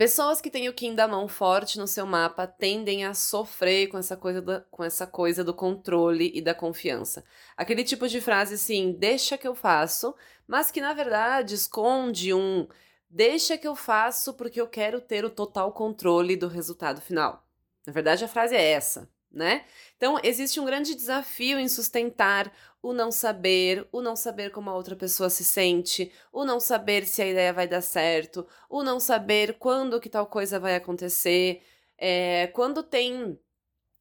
Pessoas 0.00 0.40
que 0.40 0.50
têm 0.50 0.66
o 0.66 0.72
Kim 0.72 0.94
da 0.94 1.06
mão 1.06 1.28
forte 1.28 1.78
no 1.78 1.86
seu 1.86 2.06
mapa 2.06 2.46
tendem 2.46 3.04
a 3.04 3.12
sofrer 3.12 3.88
com 3.88 3.98
essa 3.98 4.16
coisa 4.16 4.40
do, 4.40 4.64
com 4.70 4.82
essa 4.82 5.06
coisa 5.06 5.44
do 5.44 5.52
controle 5.52 6.32
e 6.34 6.40
da 6.40 6.54
confiança. 6.54 7.22
Aquele 7.54 7.84
tipo 7.84 8.08
de 8.08 8.18
frase 8.18 8.54
assim, 8.54 8.92
deixa 8.98 9.36
que 9.36 9.46
eu 9.46 9.54
faço, 9.54 10.14
mas 10.48 10.70
que 10.70 10.80
na 10.80 10.94
verdade 10.94 11.54
esconde 11.54 12.32
um 12.32 12.66
deixa 13.10 13.58
que 13.58 13.68
eu 13.68 13.76
faço 13.76 14.32
porque 14.32 14.58
eu 14.58 14.66
quero 14.66 15.02
ter 15.02 15.22
o 15.22 15.28
total 15.28 15.70
controle 15.70 16.34
do 16.34 16.48
resultado 16.48 17.02
final. 17.02 17.46
Na 17.86 17.92
verdade, 17.92 18.24
a 18.24 18.28
frase 18.28 18.56
é 18.56 18.70
essa, 18.70 19.06
né? 19.30 19.64
Então, 19.96 20.18
existe 20.22 20.58
um 20.58 20.64
grande 20.64 20.94
desafio 20.94 21.58
em 21.58 21.68
sustentar 21.68 22.52
o 22.82 22.92
não 22.92 23.12
saber, 23.12 23.86
o 23.92 24.00
não 24.00 24.16
saber 24.16 24.50
como 24.50 24.70
a 24.70 24.74
outra 24.74 24.96
pessoa 24.96 25.28
se 25.30 25.44
sente, 25.44 26.10
o 26.32 26.44
não 26.44 26.58
saber 26.58 27.06
se 27.06 27.22
a 27.22 27.26
ideia 27.26 27.52
vai 27.52 27.68
dar 27.68 27.82
certo, 27.82 28.46
o 28.68 28.82
não 28.82 28.98
saber 28.98 29.58
quando 29.58 30.00
que 30.00 30.08
tal 30.08 30.26
coisa 30.26 30.58
vai 30.58 30.74
acontecer. 30.76 31.62
É, 31.98 32.46
quando 32.48 32.82
tem 32.82 33.38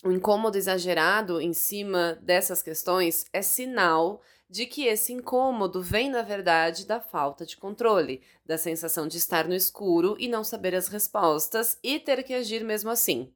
um 0.04 0.12
incômodo 0.12 0.58
exagerado 0.58 1.42
em 1.42 1.54
cima 1.54 2.18
dessas 2.22 2.62
questões, 2.62 3.26
é 3.34 3.42
sinal 3.42 4.22
de 4.50 4.66
que 4.66 4.88
esse 4.88 5.14
incômodo 5.14 5.82
vem, 5.82 6.10
na 6.10 6.24
verdade, 6.24 6.86
da 6.86 7.00
falta 7.00 7.46
de 7.46 7.56
controle, 7.56 8.22
da 8.44 8.58
sensação 8.58 9.08
de 9.08 9.18
estar 9.18 9.48
no 9.48 9.54
escuro 9.54 10.16
e 10.18 10.28
não 10.28 10.44
saber 10.44 10.74
as 10.74 10.88
respostas 10.88 11.78
e 11.84 12.00
ter 12.00 12.24
que 12.24 12.34
agir 12.34 12.64
mesmo 12.64 12.90
assim. 12.90 13.32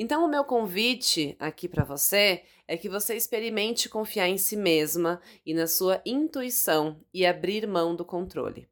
Então, 0.00 0.24
o 0.24 0.28
meu 0.28 0.44
convite 0.44 1.34
aqui 1.40 1.68
para 1.68 1.82
você 1.82 2.44
é 2.68 2.76
que 2.76 2.88
você 2.88 3.16
experimente 3.16 3.88
confiar 3.88 4.28
em 4.28 4.38
si 4.38 4.56
mesma 4.56 5.20
e 5.44 5.52
na 5.52 5.66
sua 5.66 6.00
intuição 6.06 7.00
e 7.12 7.26
abrir 7.26 7.66
mão 7.66 7.96
do 7.96 8.04
controle. 8.04 8.68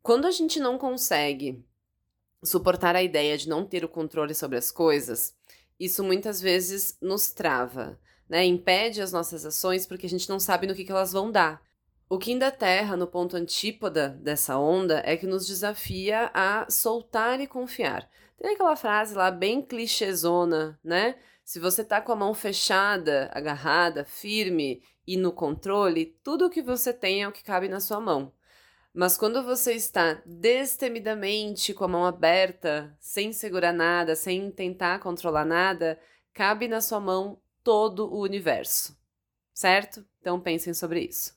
Quando 0.00 0.24
a 0.24 0.30
gente 0.30 0.60
não 0.60 0.78
consegue 0.78 1.64
suportar 2.44 2.94
a 2.94 3.02
ideia 3.02 3.36
de 3.36 3.48
não 3.48 3.66
ter 3.66 3.84
o 3.84 3.88
controle 3.88 4.36
sobre 4.36 4.56
as 4.56 4.70
coisas, 4.70 5.34
isso 5.80 6.04
muitas 6.04 6.40
vezes 6.40 6.96
nos 7.02 7.32
trava, 7.32 7.98
né? 8.28 8.44
Impede 8.44 9.02
as 9.02 9.10
nossas 9.10 9.44
ações 9.44 9.84
porque 9.84 10.06
a 10.06 10.08
gente 10.08 10.28
não 10.28 10.38
sabe 10.38 10.68
no 10.68 10.76
que, 10.76 10.84
que 10.84 10.92
elas 10.92 11.12
vão 11.12 11.32
dar. 11.32 11.60
O 12.08 12.18
Kim 12.18 12.38
da 12.38 12.52
Terra, 12.52 12.96
no 12.96 13.08
ponto 13.08 13.36
antípoda 13.36 14.10
dessa 14.22 14.56
onda, 14.56 15.02
é 15.04 15.16
que 15.16 15.26
nos 15.26 15.44
desafia 15.44 16.30
a 16.32 16.70
soltar 16.70 17.40
e 17.40 17.48
confiar. 17.48 18.08
Tem 18.38 18.54
aquela 18.54 18.76
frase 18.76 19.14
lá 19.14 19.30
bem 19.30 19.62
clichêzona, 19.62 20.78
né? 20.84 21.16
Se 21.42 21.58
você 21.58 21.84
tá 21.84 22.00
com 22.00 22.12
a 22.12 22.16
mão 22.16 22.34
fechada, 22.34 23.30
agarrada, 23.32 24.04
firme 24.04 24.82
e 25.06 25.16
no 25.16 25.32
controle, 25.32 26.16
tudo 26.22 26.46
o 26.46 26.50
que 26.50 26.60
você 26.60 26.92
tem 26.92 27.22
é 27.22 27.28
o 27.28 27.32
que 27.32 27.44
cabe 27.44 27.68
na 27.68 27.80
sua 27.80 28.00
mão. 28.00 28.32
Mas 28.92 29.16
quando 29.16 29.44
você 29.44 29.74
está 29.74 30.22
destemidamente 30.24 31.72
com 31.72 31.84
a 31.84 31.88
mão 31.88 32.04
aberta, 32.04 32.96
sem 32.98 33.32
segurar 33.32 33.72
nada, 33.72 34.16
sem 34.16 34.50
tentar 34.50 35.00
controlar 35.00 35.44
nada, 35.44 36.00
cabe 36.32 36.66
na 36.66 36.80
sua 36.80 36.98
mão 36.98 37.38
todo 37.62 38.12
o 38.12 38.20
universo. 38.20 38.98
Certo? 39.52 40.04
Então 40.20 40.40
pensem 40.40 40.74
sobre 40.74 41.00
isso. 41.00 41.36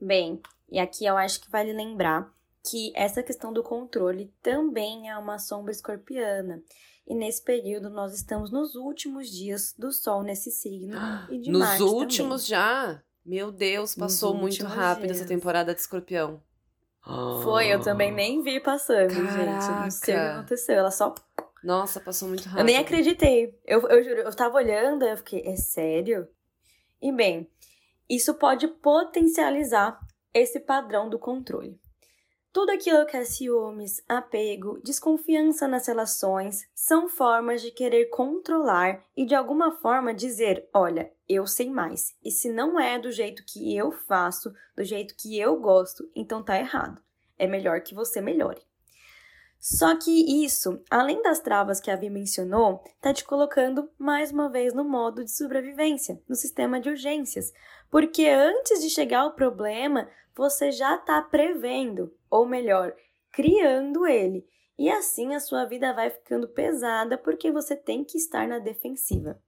Bem, 0.00 0.40
e 0.70 0.78
aqui 0.78 1.04
eu 1.04 1.16
acho 1.16 1.40
que 1.40 1.50
vale 1.50 1.72
lembrar 1.72 2.32
que 2.68 2.92
essa 2.94 3.22
questão 3.22 3.52
do 3.52 3.62
controle 3.62 4.32
também 4.42 5.08
é 5.10 5.16
uma 5.16 5.38
sombra 5.38 5.72
escorpiana. 5.72 6.62
E 7.06 7.14
nesse 7.14 7.42
período 7.42 7.88
nós 7.88 8.12
estamos 8.14 8.50
nos 8.50 8.74
últimos 8.74 9.30
dias 9.30 9.74
do 9.78 9.90
Sol 9.90 10.22
nesse 10.22 10.50
signo 10.50 10.96
e 11.30 11.38
de 11.40 11.50
Nos 11.50 11.60
Marte 11.60 11.82
últimos 11.82 12.46
também. 12.46 12.60
já? 12.60 13.02
Meu 13.24 13.50
Deus, 13.50 13.94
passou 13.94 14.32
muito 14.34 14.52
últimos 14.60 14.72
rápido 14.72 15.06
essa 15.10 15.24
dias. 15.24 15.28
temporada 15.28 15.74
de 15.74 15.80
escorpião. 15.80 16.42
Foi, 17.42 17.68
eu 17.72 17.80
também 17.80 18.12
nem 18.12 18.42
vi 18.42 18.60
passando, 18.60 19.08
gente. 19.10 19.22
Não 19.22 19.90
sei 19.90 20.14
o 20.14 20.16
que 20.18 20.22
Caraca. 20.22 20.38
aconteceu. 20.40 20.74
Ela 20.74 20.90
só. 20.90 21.14
Nossa, 21.64 22.00
passou 22.00 22.28
muito 22.28 22.44
rápido. 22.44 22.58
Eu 22.60 22.64
nem 22.64 22.76
acreditei. 22.76 23.58
Eu, 23.64 23.80
eu 23.88 24.04
juro, 24.04 24.20
eu 24.20 24.36
tava 24.36 24.56
olhando, 24.56 25.04
eu 25.04 25.16
fiquei, 25.16 25.42
é 25.46 25.56
sério? 25.56 26.28
E 27.00 27.10
bem, 27.10 27.48
isso 28.08 28.34
pode 28.34 28.68
potencializar 28.68 29.98
esse 30.34 30.60
padrão 30.60 31.08
do 31.08 31.18
controle. 31.18 31.80
Tudo 32.58 32.72
aquilo 32.72 33.06
que 33.06 33.16
é 33.16 33.24
ciúmes, 33.24 34.02
apego, 34.08 34.80
desconfiança 34.82 35.68
nas 35.68 35.86
relações 35.86 36.68
são 36.74 37.08
formas 37.08 37.62
de 37.62 37.70
querer 37.70 38.06
controlar 38.06 39.00
e 39.16 39.24
de 39.24 39.32
alguma 39.32 39.70
forma 39.76 40.12
dizer: 40.12 40.68
olha, 40.74 41.08
eu 41.28 41.46
sei 41.46 41.70
mais. 41.70 42.16
E 42.20 42.32
se 42.32 42.50
não 42.50 42.76
é 42.80 42.98
do 42.98 43.12
jeito 43.12 43.44
que 43.46 43.76
eu 43.76 43.92
faço, 43.92 44.52
do 44.76 44.82
jeito 44.82 45.14
que 45.16 45.38
eu 45.38 45.54
gosto, 45.60 46.10
então 46.16 46.42
tá 46.42 46.58
errado. 46.58 47.00
É 47.38 47.46
melhor 47.46 47.80
que 47.80 47.94
você 47.94 48.20
melhore. 48.20 48.60
Só 49.58 49.96
que 49.96 50.44
isso, 50.44 50.80
além 50.88 51.20
das 51.22 51.40
travas 51.40 51.80
que 51.80 51.90
a 51.90 51.96
Vi 51.96 52.08
mencionou, 52.08 52.82
tá 53.00 53.12
te 53.12 53.24
colocando 53.24 53.90
mais 53.98 54.30
uma 54.30 54.48
vez 54.48 54.72
no 54.72 54.84
modo 54.84 55.24
de 55.24 55.30
sobrevivência, 55.30 56.22
no 56.28 56.36
sistema 56.36 56.80
de 56.80 56.88
urgências. 56.88 57.52
Porque 57.90 58.26
antes 58.26 58.80
de 58.80 58.88
chegar 58.88 59.20
ao 59.20 59.34
problema, 59.34 60.08
você 60.34 60.70
já 60.70 60.94
está 60.94 61.20
prevendo, 61.20 62.14
ou 62.30 62.46
melhor, 62.46 62.94
criando 63.32 64.06
ele. 64.06 64.46
E 64.78 64.88
assim 64.88 65.34
a 65.34 65.40
sua 65.40 65.64
vida 65.64 65.92
vai 65.92 66.08
ficando 66.08 66.46
pesada 66.46 67.18
porque 67.18 67.50
você 67.50 67.74
tem 67.74 68.04
que 68.04 68.16
estar 68.16 68.46
na 68.46 68.60
defensiva. 68.60 69.42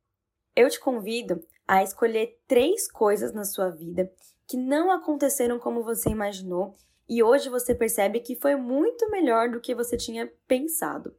Eu 0.57 0.69
te 0.69 0.81
convido 0.81 1.41
a 1.69 1.85
escolher 1.85 2.37
três 2.49 2.91
coisas 2.91 3.33
na 3.33 3.45
sua 3.45 3.71
vida 3.71 4.11
que 4.49 4.57
não 4.57 4.91
aconteceram 4.91 5.61
como 5.61 5.85
você 5.85 6.11
imaginou 6.11 6.75
e 7.11 7.25
hoje 7.25 7.49
você 7.49 7.75
percebe 7.75 8.21
que 8.21 8.37
foi 8.37 8.55
muito 8.55 9.11
melhor 9.11 9.49
do 9.51 9.61
que 9.61 9.75
você 9.75 9.97
tinha 9.97 10.33
pensado. 10.47 11.13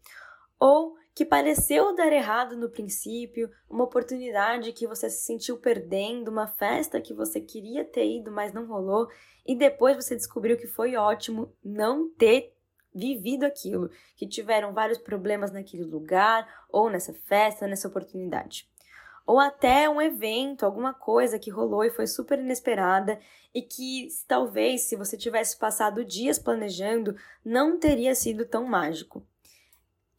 Ou 0.58 0.96
que 1.14 1.26
pareceu 1.26 1.94
dar 1.94 2.14
errado 2.14 2.56
no 2.56 2.70
princípio, 2.70 3.52
uma 3.70 3.84
oportunidade 3.84 4.72
que 4.72 4.88
você 4.88 5.10
se 5.10 5.26
sentiu 5.26 5.58
perdendo, 5.58 6.32
uma 6.32 6.48
festa 6.48 7.02
que 7.02 7.14
você 7.14 7.42
queria 7.42 7.84
ter 7.84 8.06
ido, 8.06 8.32
mas 8.32 8.54
não 8.54 8.66
rolou, 8.66 9.10
e 9.46 9.54
depois 9.54 9.98
você 9.98 10.16
descobriu 10.16 10.56
que 10.56 10.66
foi 10.66 10.96
ótimo 10.96 11.54
não 11.62 12.10
ter 12.10 12.56
vivido 12.96 13.44
aquilo, 13.44 13.90
que 14.16 14.26
tiveram 14.26 14.74
vários 14.74 14.98
problemas 14.98 15.52
naquele 15.52 15.84
lugar, 15.84 16.48
ou 16.70 16.90
nessa 16.90 17.14
festa, 17.14 17.68
nessa 17.68 17.90
oportunidade. 17.90 18.71
Ou 19.26 19.40
até 19.40 19.90
um 19.90 20.02
evento, 20.02 20.66
alguma 20.66 20.94
coisa 20.94 21.40
que 21.40 21.50
rolou 21.50 21.84
e 21.84 21.90
foi 21.90 22.08
super 22.08 22.40
inesperada 22.40 23.20
e 23.54 23.62
que 23.62 24.08
talvez, 24.28 24.82
se 24.82 24.96
você 24.96 25.18
tivesse 25.18 25.58
passado 25.58 26.04
dias 26.04 26.40
planejando, 26.40 27.16
não 27.44 27.78
teria 27.78 28.16
sido 28.16 28.46
tão 28.46 28.66
mágico. 28.66 29.26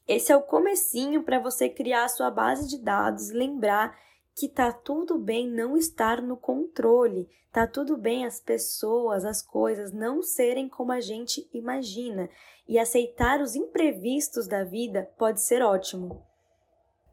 Esse 0.06 0.32
é 0.32 0.36
o 0.36 0.42
comecinho 0.42 1.22
para 1.22 1.38
você 1.38 1.68
criar 1.68 2.04
a 2.04 2.08
sua 2.08 2.30
base 2.30 2.68
de 2.68 2.78
dados 2.78 3.30
e 3.30 3.34
lembrar 3.34 3.96
que 4.34 4.48
tá 4.48 4.72
tudo 4.72 5.18
bem 5.18 5.48
não 5.48 5.76
estar 5.76 6.20
no 6.22 6.36
controle, 6.36 7.28
tá 7.52 7.66
tudo 7.66 7.96
bem 7.96 8.24
as 8.24 8.40
pessoas, 8.40 9.24
as 9.24 9.42
coisas 9.42 9.92
não 9.92 10.22
serem 10.22 10.68
como 10.68 10.90
a 10.90 11.00
gente 11.00 11.48
imagina 11.52 12.28
e 12.66 12.78
aceitar 12.78 13.40
os 13.40 13.54
imprevistos 13.54 14.46
da 14.46 14.64
vida 14.64 15.10
pode 15.18 15.40
ser 15.40 15.62
ótimo. 15.62 16.26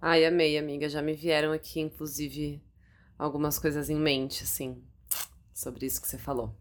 Ai, 0.01 0.25
amei, 0.25 0.57
amiga. 0.57 0.87
Já 0.87 1.01
me 1.01 1.13
vieram 1.13 1.51
aqui, 1.51 1.81
inclusive, 1.81 2.63
algumas 3.17 3.59
coisas 3.59 3.89
em 3.89 3.97
mente, 3.97 4.43
assim, 4.43 4.81
sobre 5.53 5.85
isso 5.85 6.01
que 6.01 6.07
você 6.07 6.17
falou. 6.17 6.55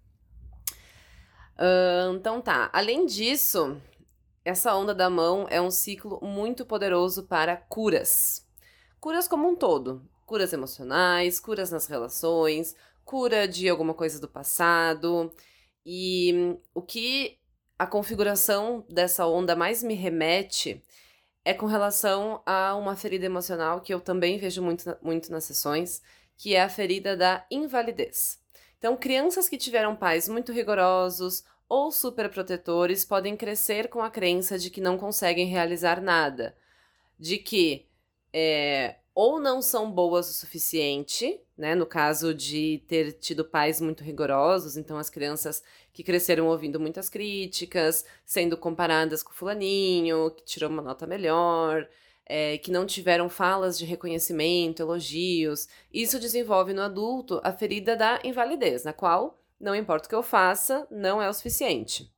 Ahn, 1.56 2.16
então 2.16 2.40
tá. 2.40 2.68
Além 2.72 3.06
disso, 3.06 3.80
essa 4.44 4.74
onda 4.74 4.92
da 4.92 5.08
mão 5.08 5.46
é 5.50 5.60
um 5.60 5.70
ciclo 5.70 6.18
muito 6.20 6.66
poderoso 6.66 7.28
para 7.28 7.56
curas. 7.56 8.44
Curas 8.98 9.28
como 9.28 9.48
um 9.48 9.54
todo. 9.54 10.04
Curas 10.26 10.52
emocionais, 10.52 11.38
curas 11.38 11.70
nas 11.70 11.86
relações, 11.86 12.74
cura 13.04 13.46
de 13.46 13.68
alguma 13.68 13.94
coisa 13.94 14.20
do 14.20 14.26
passado. 14.26 15.32
E 15.86 16.58
o 16.74 16.82
que 16.82 17.38
a 17.78 17.86
configuração 17.86 18.84
dessa 18.90 19.28
onda 19.28 19.54
mais 19.54 19.80
me 19.80 19.94
remete 19.94 20.84
é 21.48 21.54
com 21.54 21.64
relação 21.64 22.42
a 22.44 22.74
uma 22.74 22.94
ferida 22.94 23.24
emocional 23.24 23.80
que 23.80 23.94
eu 23.94 24.00
também 24.00 24.36
vejo 24.36 24.60
muito, 24.60 24.94
muito 25.00 25.32
nas 25.32 25.44
sessões, 25.44 26.02
que 26.36 26.54
é 26.54 26.62
a 26.62 26.68
ferida 26.68 27.16
da 27.16 27.42
invalidez. 27.50 28.38
Então, 28.76 28.94
crianças 28.94 29.48
que 29.48 29.56
tiveram 29.56 29.96
pais 29.96 30.28
muito 30.28 30.52
rigorosos 30.52 31.42
ou 31.66 31.90
superprotetores 31.90 33.02
podem 33.02 33.34
crescer 33.34 33.88
com 33.88 34.02
a 34.02 34.10
crença 34.10 34.58
de 34.58 34.68
que 34.68 34.78
não 34.78 34.98
conseguem 34.98 35.46
realizar 35.46 36.02
nada, 36.02 36.54
de 37.18 37.38
que 37.38 37.86
é, 38.30 38.96
ou 39.18 39.40
não 39.40 39.60
são 39.60 39.90
boas 39.90 40.30
o 40.30 40.32
suficiente, 40.32 41.40
né? 41.56 41.74
No 41.74 41.84
caso 41.84 42.32
de 42.32 42.80
ter 42.86 43.14
tido 43.14 43.44
pais 43.44 43.80
muito 43.80 44.04
rigorosos, 44.04 44.76
então 44.76 44.96
as 44.96 45.10
crianças 45.10 45.60
que 45.92 46.04
cresceram 46.04 46.46
ouvindo 46.46 46.78
muitas 46.78 47.08
críticas, 47.08 48.04
sendo 48.24 48.56
comparadas 48.56 49.20
com 49.20 49.32
fulaninho, 49.32 50.30
que 50.30 50.44
tirou 50.44 50.70
uma 50.70 50.80
nota 50.80 51.04
melhor, 51.04 51.88
é, 52.24 52.58
que 52.58 52.70
não 52.70 52.86
tiveram 52.86 53.28
falas 53.28 53.76
de 53.76 53.84
reconhecimento, 53.84 54.82
elogios. 54.82 55.66
Isso 55.92 56.20
desenvolve 56.20 56.72
no 56.72 56.82
adulto 56.82 57.40
a 57.42 57.52
ferida 57.52 57.96
da 57.96 58.20
invalidez, 58.22 58.84
na 58.84 58.92
qual 58.92 59.36
não 59.58 59.74
importa 59.74 60.06
o 60.06 60.08
que 60.08 60.14
eu 60.14 60.22
faça, 60.22 60.86
não 60.92 61.20
é 61.20 61.28
o 61.28 61.34
suficiente. 61.34 62.08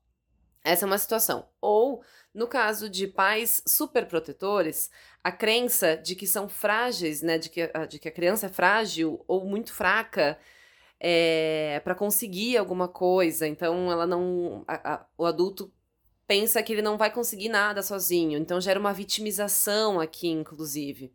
Essa 0.62 0.84
é 0.84 0.86
uma 0.86 0.98
situação. 0.98 1.48
Ou, 1.60 2.02
no 2.34 2.46
caso 2.46 2.88
de 2.88 3.06
pais 3.06 3.62
superprotetores, 3.66 4.90
a 5.24 5.32
crença 5.32 5.96
de 5.96 6.14
que 6.14 6.26
são 6.26 6.48
frágeis, 6.48 7.22
né, 7.22 7.38
de 7.38 7.48
que, 7.48 7.70
de 7.88 7.98
que 7.98 8.08
a 8.08 8.12
criança 8.12 8.46
é 8.46 8.50
frágil 8.50 9.24
ou 9.26 9.44
muito 9.44 9.72
fraca 9.72 10.38
é, 10.98 11.80
para 11.82 11.94
conseguir 11.94 12.56
alguma 12.58 12.88
coisa. 12.88 13.46
Então, 13.46 13.90
ela 13.90 14.06
não. 14.06 14.64
A, 14.68 14.94
a, 14.94 15.06
o 15.16 15.24
adulto 15.24 15.72
pensa 16.26 16.62
que 16.62 16.72
ele 16.72 16.82
não 16.82 16.98
vai 16.98 17.10
conseguir 17.10 17.48
nada 17.48 17.82
sozinho. 17.82 18.38
Então, 18.38 18.60
gera 18.60 18.78
uma 18.78 18.92
vitimização 18.92 19.98
aqui, 19.98 20.28
inclusive. 20.28 21.12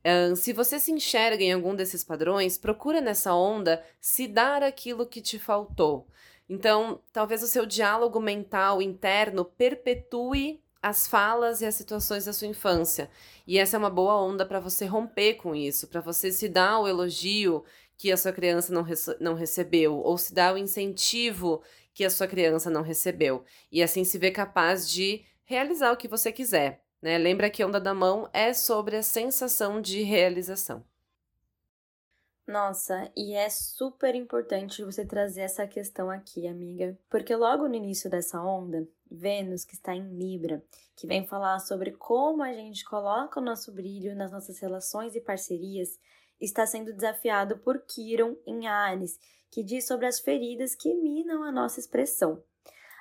Uh, 0.00 0.34
se 0.34 0.54
você 0.54 0.80
se 0.80 0.90
enxerga 0.90 1.44
em 1.44 1.52
algum 1.52 1.74
desses 1.74 2.02
padrões, 2.02 2.56
procura 2.56 3.02
nessa 3.02 3.34
onda 3.34 3.84
se 4.00 4.26
dar 4.26 4.62
aquilo 4.62 5.06
que 5.06 5.20
te 5.20 5.38
faltou. 5.38 6.08
Então, 6.52 7.00
talvez 7.12 7.44
o 7.44 7.46
seu 7.46 7.64
diálogo 7.64 8.18
mental 8.18 8.82
interno 8.82 9.44
perpetue 9.44 10.60
as 10.82 11.06
falas 11.06 11.60
e 11.60 11.64
as 11.64 11.76
situações 11.76 12.24
da 12.24 12.32
sua 12.32 12.48
infância. 12.48 13.08
E 13.46 13.56
essa 13.56 13.76
é 13.76 13.78
uma 13.78 13.88
boa 13.88 14.20
onda 14.20 14.44
para 14.44 14.58
você 14.58 14.84
romper 14.84 15.34
com 15.34 15.54
isso, 15.54 15.86
para 15.86 16.00
você 16.00 16.32
se 16.32 16.48
dar 16.48 16.80
o 16.80 16.88
elogio 16.88 17.64
que 17.96 18.10
a 18.10 18.16
sua 18.16 18.32
criança 18.32 18.72
não, 18.72 18.82
rece 18.82 19.16
não 19.20 19.34
recebeu, 19.34 19.98
ou 19.98 20.18
se 20.18 20.34
dar 20.34 20.52
o 20.52 20.58
incentivo 20.58 21.62
que 21.94 22.04
a 22.04 22.10
sua 22.10 22.26
criança 22.26 22.68
não 22.68 22.82
recebeu. 22.82 23.44
E 23.70 23.80
assim 23.80 24.02
se 24.02 24.18
ver 24.18 24.32
capaz 24.32 24.90
de 24.90 25.24
realizar 25.44 25.92
o 25.92 25.96
que 25.96 26.08
você 26.08 26.32
quiser. 26.32 26.82
Né? 27.00 27.16
Lembra 27.16 27.48
que 27.48 27.64
onda 27.64 27.80
da 27.80 27.94
mão 27.94 28.28
é 28.32 28.52
sobre 28.52 28.96
a 28.96 29.04
sensação 29.04 29.80
de 29.80 30.02
realização. 30.02 30.84
Nossa, 32.50 33.08
e 33.16 33.32
é 33.32 33.48
super 33.48 34.12
importante 34.16 34.82
você 34.82 35.06
trazer 35.06 35.42
essa 35.42 35.68
questão 35.68 36.10
aqui, 36.10 36.48
amiga, 36.48 36.98
porque 37.08 37.32
logo 37.36 37.68
no 37.68 37.76
início 37.76 38.10
dessa 38.10 38.42
onda, 38.42 38.88
Vênus, 39.08 39.64
que 39.64 39.74
está 39.74 39.94
em 39.94 40.16
Libra, 40.16 40.60
que 40.96 41.06
vem 41.06 41.24
falar 41.24 41.60
sobre 41.60 41.92
como 41.92 42.42
a 42.42 42.52
gente 42.52 42.84
coloca 42.84 43.38
o 43.38 43.42
nosso 43.42 43.70
brilho 43.70 44.16
nas 44.16 44.32
nossas 44.32 44.58
relações 44.58 45.14
e 45.14 45.20
parcerias, 45.20 45.96
está 46.40 46.66
sendo 46.66 46.92
desafiado 46.92 47.56
por 47.58 47.84
Quiron 47.86 48.34
em 48.44 48.66
Ares, 48.66 49.16
que 49.48 49.62
diz 49.62 49.86
sobre 49.86 50.06
as 50.06 50.18
feridas 50.18 50.74
que 50.74 50.92
minam 50.92 51.44
a 51.44 51.52
nossa 51.52 51.78
expressão. 51.78 52.42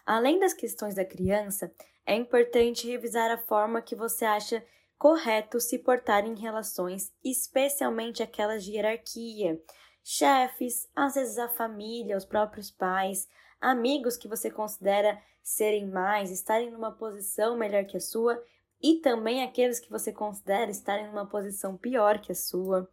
Além 0.06 0.40
das 0.40 0.54
questões 0.54 0.94
da 0.94 1.04
criança, 1.04 1.74
é 2.06 2.14
importante 2.14 2.88
revisar 2.88 3.32
a 3.32 3.38
forma 3.40 3.82
que 3.82 3.96
você 3.96 4.26
acha 4.26 4.64
correto 5.00 5.62
se 5.62 5.80
portar 5.80 6.26
em 6.26 6.36
relações, 6.36 7.14
especialmente 7.24 8.22
aquelas 8.22 8.66
de 8.66 8.74
hierarquia, 8.74 9.58
chefes, 10.04 10.90
às 10.94 11.16
vezes 11.16 11.38
a 11.38 11.48
família, 11.48 12.18
os 12.18 12.26
próprios 12.26 12.70
pais, 12.70 13.26
amigos 13.62 14.18
que 14.18 14.28
você 14.28 14.52
considera 14.52 15.20
serem 15.42 15.88
mais, 15.88 16.30
estarem 16.30 16.70
numa 16.70 16.92
posição 16.92 17.58
melhor 17.58 17.86
que 17.86 17.96
a 17.96 18.02
sua, 18.02 18.44
e 18.82 18.96
também 18.96 19.42
aqueles 19.42 19.80
que 19.80 19.90
você 19.90 20.12
considera 20.12 20.70
estarem 20.70 21.08
numa 21.08 21.26
posição 21.26 21.78
pior 21.78 22.20
que 22.20 22.34
a 22.34 22.36
sua. 22.36 22.88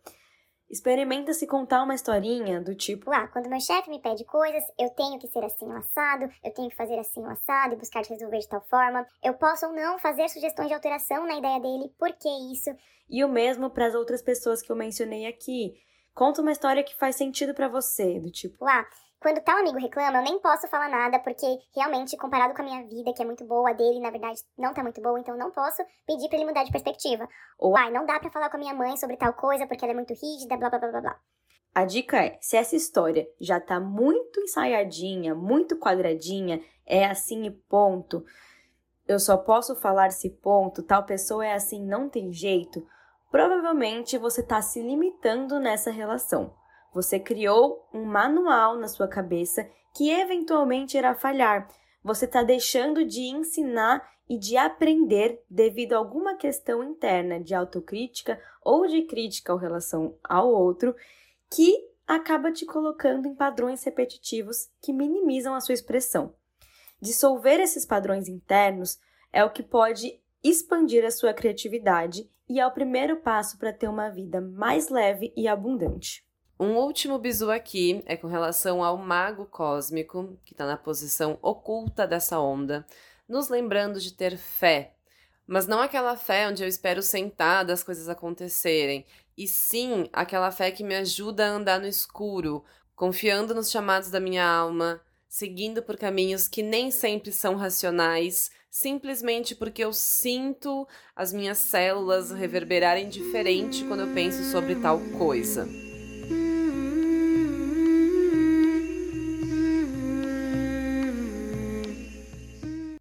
Experimenta 0.68 1.32
se 1.32 1.46
contar 1.46 1.82
uma 1.84 1.94
historinha 1.94 2.60
do 2.60 2.74
tipo: 2.74 3.12
Ah, 3.12 3.28
quando 3.28 3.48
meu 3.48 3.60
chefe 3.60 3.88
me 3.88 4.00
pede 4.00 4.24
coisas, 4.24 4.64
eu 4.78 4.90
tenho 4.90 5.18
que 5.18 5.28
ser 5.28 5.44
assim 5.44 5.70
assado, 5.72 6.28
eu 6.42 6.52
tenho 6.52 6.68
que 6.68 6.74
fazer 6.74 6.98
assim 6.98 7.24
assado 7.26 7.74
e 7.74 7.78
buscar 7.78 8.02
resolver 8.04 8.38
de 8.38 8.48
tal 8.48 8.60
forma. 8.62 9.06
Eu 9.22 9.34
posso 9.34 9.66
ou 9.66 9.72
não 9.72 9.98
fazer 9.98 10.28
sugestões 10.28 10.68
de 10.68 10.74
alteração 10.74 11.24
na 11.24 11.38
ideia 11.38 11.60
dele, 11.60 11.92
por 11.96 12.12
que 12.12 12.28
isso? 12.52 12.70
E 13.08 13.24
o 13.24 13.28
mesmo 13.28 13.70
para 13.70 13.86
as 13.86 13.94
outras 13.94 14.20
pessoas 14.20 14.60
que 14.60 14.70
eu 14.70 14.76
mencionei 14.76 15.26
aqui. 15.26 15.74
Conta 16.12 16.42
uma 16.42 16.50
história 16.50 16.82
que 16.82 16.96
faz 16.96 17.14
sentido 17.14 17.54
para 17.54 17.68
você, 17.68 18.18
do 18.18 18.30
tipo: 18.30 18.64
Ah, 18.64 18.84
quando 19.20 19.40
tal 19.42 19.58
amigo 19.58 19.78
reclama, 19.78 20.18
eu 20.18 20.24
nem 20.24 20.38
posso 20.40 20.68
falar 20.68 20.88
nada, 20.88 21.18
porque 21.18 21.46
realmente, 21.74 22.16
comparado 22.16 22.54
com 22.54 22.62
a 22.62 22.64
minha 22.64 22.86
vida, 22.86 23.12
que 23.14 23.22
é 23.22 23.24
muito 23.24 23.44
boa, 23.44 23.70
a 23.70 23.72
dele, 23.72 24.00
na 24.00 24.10
verdade, 24.10 24.40
não 24.58 24.74
tá 24.74 24.82
muito 24.82 25.00
boa, 25.00 25.18
então 25.18 25.36
não 25.36 25.50
posso 25.50 25.82
pedir 26.06 26.28
pra 26.28 26.38
ele 26.38 26.46
mudar 26.46 26.64
de 26.64 26.70
perspectiva. 26.70 27.28
Ou, 27.58 27.76
ai, 27.76 27.90
não 27.90 28.06
dá 28.06 28.20
para 28.20 28.30
falar 28.30 28.50
com 28.50 28.56
a 28.56 28.60
minha 28.60 28.74
mãe 28.74 28.96
sobre 28.96 29.16
tal 29.16 29.32
coisa 29.32 29.66
porque 29.66 29.84
ela 29.84 29.92
é 29.92 29.96
muito 29.96 30.14
rígida, 30.14 30.56
blá 30.56 30.68
blá 30.70 30.78
blá 30.78 30.90
blá 30.90 31.00
blá. 31.00 31.20
A 31.74 31.84
dica 31.84 32.24
é: 32.24 32.38
se 32.40 32.56
essa 32.56 32.74
história 32.74 33.28
já 33.40 33.60
tá 33.60 33.78
muito 33.78 34.40
ensaiadinha, 34.40 35.34
muito 35.34 35.76
quadradinha, 35.78 36.62
é 36.86 37.04
assim 37.04 37.44
e 37.44 37.50
ponto, 37.50 38.24
eu 39.06 39.18
só 39.18 39.36
posso 39.36 39.76
falar 39.76 40.08
esse 40.08 40.30
ponto, 40.30 40.82
tal 40.82 41.04
pessoa 41.04 41.46
é 41.46 41.52
assim, 41.52 41.84
não 41.84 42.08
tem 42.08 42.32
jeito, 42.32 42.86
provavelmente 43.30 44.16
você 44.18 44.42
tá 44.42 44.62
se 44.62 44.80
limitando 44.80 45.60
nessa 45.60 45.90
relação. 45.90 46.54
Você 46.92 47.18
criou 47.18 47.88
um 47.92 48.04
manual 48.04 48.76
na 48.76 48.88
sua 48.88 49.08
cabeça 49.08 49.68
que 49.94 50.10
eventualmente 50.10 50.96
irá 50.96 51.14
falhar. 51.14 51.68
Você 52.02 52.24
está 52.24 52.42
deixando 52.42 53.04
de 53.04 53.22
ensinar 53.22 54.06
e 54.28 54.38
de 54.38 54.56
aprender 54.56 55.42
devido 55.48 55.92
a 55.92 55.98
alguma 55.98 56.36
questão 56.36 56.82
interna 56.82 57.40
de 57.40 57.54
autocrítica 57.54 58.40
ou 58.62 58.86
de 58.86 59.02
crítica 59.02 59.52
em 59.52 59.58
relação 59.58 60.18
ao 60.22 60.52
outro 60.52 60.94
que 61.50 61.74
acaba 62.06 62.52
te 62.52 62.66
colocando 62.66 63.26
em 63.26 63.34
padrões 63.34 63.82
repetitivos 63.84 64.68
que 64.80 64.92
minimizam 64.92 65.54
a 65.54 65.60
sua 65.60 65.74
expressão. 65.74 66.34
Dissolver 67.00 67.60
esses 67.60 67.84
padrões 67.84 68.28
internos 68.28 68.98
é 69.32 69.44
o 69.44 69.50
que 69.50 69.62
pode 69.62 70.20
expandir 70.42 71.04
a 71.04 71.10
sua 71.10 71.32
criatividade 71.32 72.28
e 72.48 72.60
é 72.60 72.66
o 72.66 72.70
primeiro 72.70 73.16
passo 73.16 73.58
para 73.58 73.72
ter 73.72 73.88
uma 73.88 74.08
vida 74.08 74.40
mais 74.40 74.88
leve 74.88 75.32
e 75.36 75.48
abundante. 75.48 76.25
Um 76.58 76.74
último 76.76 77.18
bizu 77.18 77.50
aqui 77.50 78.02
é 78.06 78.16
com 78.16 78.26
relação 78.28 78.82
ao 78.82 78.96
mago 78.96 79.44
cósmico, 79.44 80.38
que 80.42 80.54
está 80.54 80.64
na 80.64 80.78
posição 80.78 81.38
oculta 81.42 82.06
dessa 82.06 82.40
onda, 82.40 82.86
nos 83.28 83.50
lembrando 83.50 84.00
de 84.00 84.14
ter 84.14 84.38
fé. 84.38 84.94
Mas 85.46 85.66
não 85.66 85.80
aquela 85.80 86.16
fé 86.16 86.48
onde 86.48 86.62
eu 86.62 86.68
espero 86.68 87.02
sentar 87.02 87.62
das 87.62 87.82
coisas 87.82 88.08
acontecerem, 88.08 89.04
e 89.36 89.46
sim 89.46 90.08
aquela 90.14 90.50
fé 90.50 90.70
que 90.70 90.82
me 90.82 90.94
ajuda 90.94 91.46
a 91.46 91.50
andar 91.50 91.78
no 91.78 91.86
escuro, 91.86 92.64
confiando 92.94 93.54
nos 93.54 93.70
chamados 93.70 94.10
da 94.10 94.18
minha 94.18 94.48
alma, 94.48 95.02
seguindo 95.28 95.82
por 95.82 95.98
caminhos 95.98 96.48
que 96.48 96.62
nem 96.62 96.90
sempre 96.90 97.32
são 97.32 97.54
racionais, 97.56 98.50
simplesmente 98.70 99.54
porque 99.54 99.84
eu 99.84 99.92
sinto 99.92 100.88
as 101.14 101.34
minhas 101.34 101.58
células 101.58 102.30
reverberarem 102.30 103.10
diferente 103.10 103.84
quando 103.84 104.00
eu 104.00 104.14
penso 104.14 104.42
sobre 104.50 104.76
tal 104.76 104.98
coisa. 105.18 105.85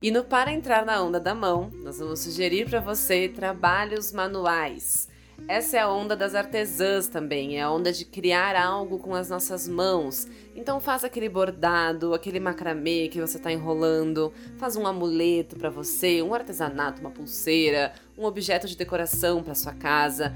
E 0.06 0.12
no 0.12 0.24
Para 0.24 0.52
Entrar 0.52 0.86
na 0.86 1.02
Onda 1.02 1.20
da 1.20 1.34
Mão, 1.34 1.72
nós 1.82 1.98
vamos 1.98 2.20
sugerir 2.20 2.70
para 2.70 2.80
você 2.80 3.28
trabalhos 3.28 4.12
manuais. 4.12 5.10
Essa 5.48 5.78
é 5.78 5.80
a 5.80 5.90
onda 5.90 6.16
das 6.16 6.36
artesãs 6.36 7.08
também, 7.08 7.58
é 7.58 7.64
a 7.64 7.72
onda 7.72 7.92
de 7.92 8.06
criar 8.06 8.56
algo 8.56 9.00
com 9.00 9.16
as 9.16 9.32
nossas 9.32 9.68
mãos. 9.68 10.28
Então 10.56 10.80
faz 10.80 11.04
aquele 11.04 11.28
bordado, 11.28 12.14
aquele 12.14 12.40
macramê 12.40 13.08
que 13.08 13.20
você 13.20 13.38
está 13.38 13.52
enrolando, 13.52 14.32
faz 14.58 14.76
um 14.76 14.86
amuleto 14.86 15.56
para 15.56 15.72
você, 15.72 16.22
um 16.22 16.36
artesanato, 16.36 17.02
uma 17.02 17.10
pulseira, 17.10 17.92
um 18.16 18.26
objeto 18.26 18.68
de 18.68 18.78
decoração 18.78 19.42
para 19.42 19.56
sua 19.56 19.74
casa. 19.74 20.36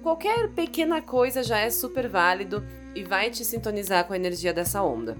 Qualquer 0.00 0.48
pequena 0.50 1.02
coisa 1.02 1.42
já 1.42 1.58
é 1.58 1.70
super 1.70 2.06
válido 2.06 2.64
e 2.94 3.02
vai 3.02 3.30
te 3.30 3.44
sintonizar 3.44 4.04
com 4.04 4.12
a 4.12 4.16
energia 4.16 4.52
dessa 4.52 4.80
onda. 4.80 5.16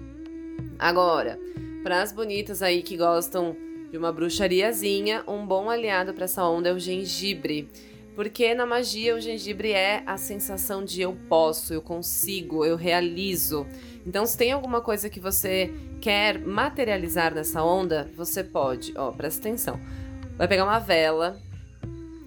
Agora, 0.79 1.37
para 1.83 2.01
as 2.01 2.13
bonitas 2.13 2.63
aí 2.63 2.81
que 2.81 2.97
gostam 2.97 3.57
de 3.91 3.97
uma 3.97 4.13
bruxariazinha, 4.13 5.23
um 5.27 5.47
bom 5.47 5.71
aliado 5.71 6.13
para 6.13 6.25
essa 6.25 6.45
onda 6.45 6.69
é 6.69 6.73
o 6.73 6.79
gengibre. 6.79 7.69
Porque 8.15 8.53
na 8.53 8.67
magia 8.67 9.15
o 9.15 9.21
gengibre 9.21 9.73
é 9.73 10.03
a 10.05 10.17
sensação 10.17 10.85
de 10.85 11.01
eu 11.01 11.17
posso, 11.29 11.73
eu 11.73 11.81
consigo, 11.81 12.65
eu 12.65 12.77
realizo. 12.77 13.65
Então, 14.05 14.27
se 14.27 14.37
tem 14.37 14.51
alguma 14.51 14.81
coisa 14.81 15.09
que 15.09 15.21
você 15.21 15.73
quer 16.01 16.39
materializar 16.39 17.33
nessa 17.33 17.63
onda, 17.63 18.11
você 18.17 18.43
pode, 18.43 18.93
ó, 18.97 19.13
presta 19.13 19.41
atenção. 19.49 19.79
Vai 20.37 20.49
pegar 20.49 20.65
uma 20.65 20.81
vela, 20.81 21.41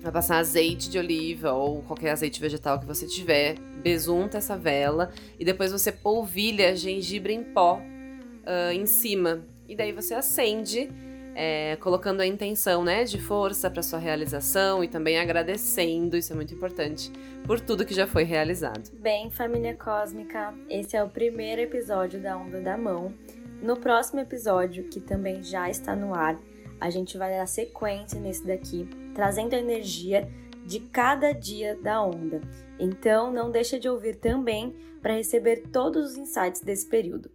vai 0.01 0.11
passar 0.11 0.37
azeite 0.37 0.89
de 0.89 0.97
oliva 0.97 1.51
ou 1.51 1.81
qualquer 1.83 2.11
azeite 2.11 2.39
vegetal 2.39 2.79
que 2.79 2.85
você 2.85 3.05
tiver, 3.05 3.59
besunta 3.83 4.37
essa 4.37 4.57
vela 4.57 5.11
e 5.37 5.43
depois 5.43 5.71
você 5.71 5.91
polvilha 5.91 6.75
gengibre 6.75 7.33
em 7.33 7.43
pó 7.43 7.79
uh, 7.79 8.71
em 8.71 8.85
cima. 8.85 9.45
E 9.67 9.75
daí 9.75 9.91
você 9.91 10.13
acende 10.13 10.89
é, 11.35 11.75
colocando 11.77 12.21
a 12.21 12.27
intenção, 12.27 12.83
né, 12.83 13.03
de 13.03 13.19
força 13.19 13.69
para 13.69 13.81
sua 13.81 13.99
realização 13.99 14.83
e 14.83 14.87
também 14.87 15.19
agradecendo, 15.19 16.17
isso 16.17 16.33
é 16.33 16.35
muito 16.35 16.53
importante, 16.53 17.11
por 17.45 17.59
tudo 17.59 17.85
que 17.85 17.93
já 17.93 18.07
foi 18.07 18.23
realizado. 18.23 18.91
Bem, 18.93 19.29
família 19.31 19.75
cósmica, 19.75 20.53
esse 20.69 20.95
é 20.95 21.03
o 21.03 21.09
primeiro 21.09 21.61
episódio 21.61 22.21
da 22.21 22.37
Onda 22.37 22.59
da 22.59 22.77
Mão. 22.77 23.13
No 23.61 23.77
próximo 23.77 24.19
episódio, 24.19 24.85
que 24.85 24.99
também 24.99 25.43
já 25.43 25.69
está 25.69 25.95
no 25.95 26.13
ar, 26.13 26.39
a 26.79 26.89
gente 26.89 27.17
vai 27.17 27.37
dar 27.37 27.45
sequência 27.45 28.19
nesse 28.19 28.45
daqui, 28.45 28.89
trazendo 29.13 29.53
a 29.53 29.59
energia 29.59 30.27
de 30.65 30.79
cada 30.79 31.31
dia 31.31 31.75
da 31.75 32.01
onda. 32.01 32.41
Então, 32.79 33.31
não 33.31 33.51
deixa 33.51 33.79
de 33.79 33.87
ouvir 33.87 34.15
também 34.15 34.75
para 35.01 35.13
receber 35.13 35.63
todos 35.71 36.11
os 36.11 36.17
insights 36.17 36.61
desse 36.61 36.87
período. 36.87 37.29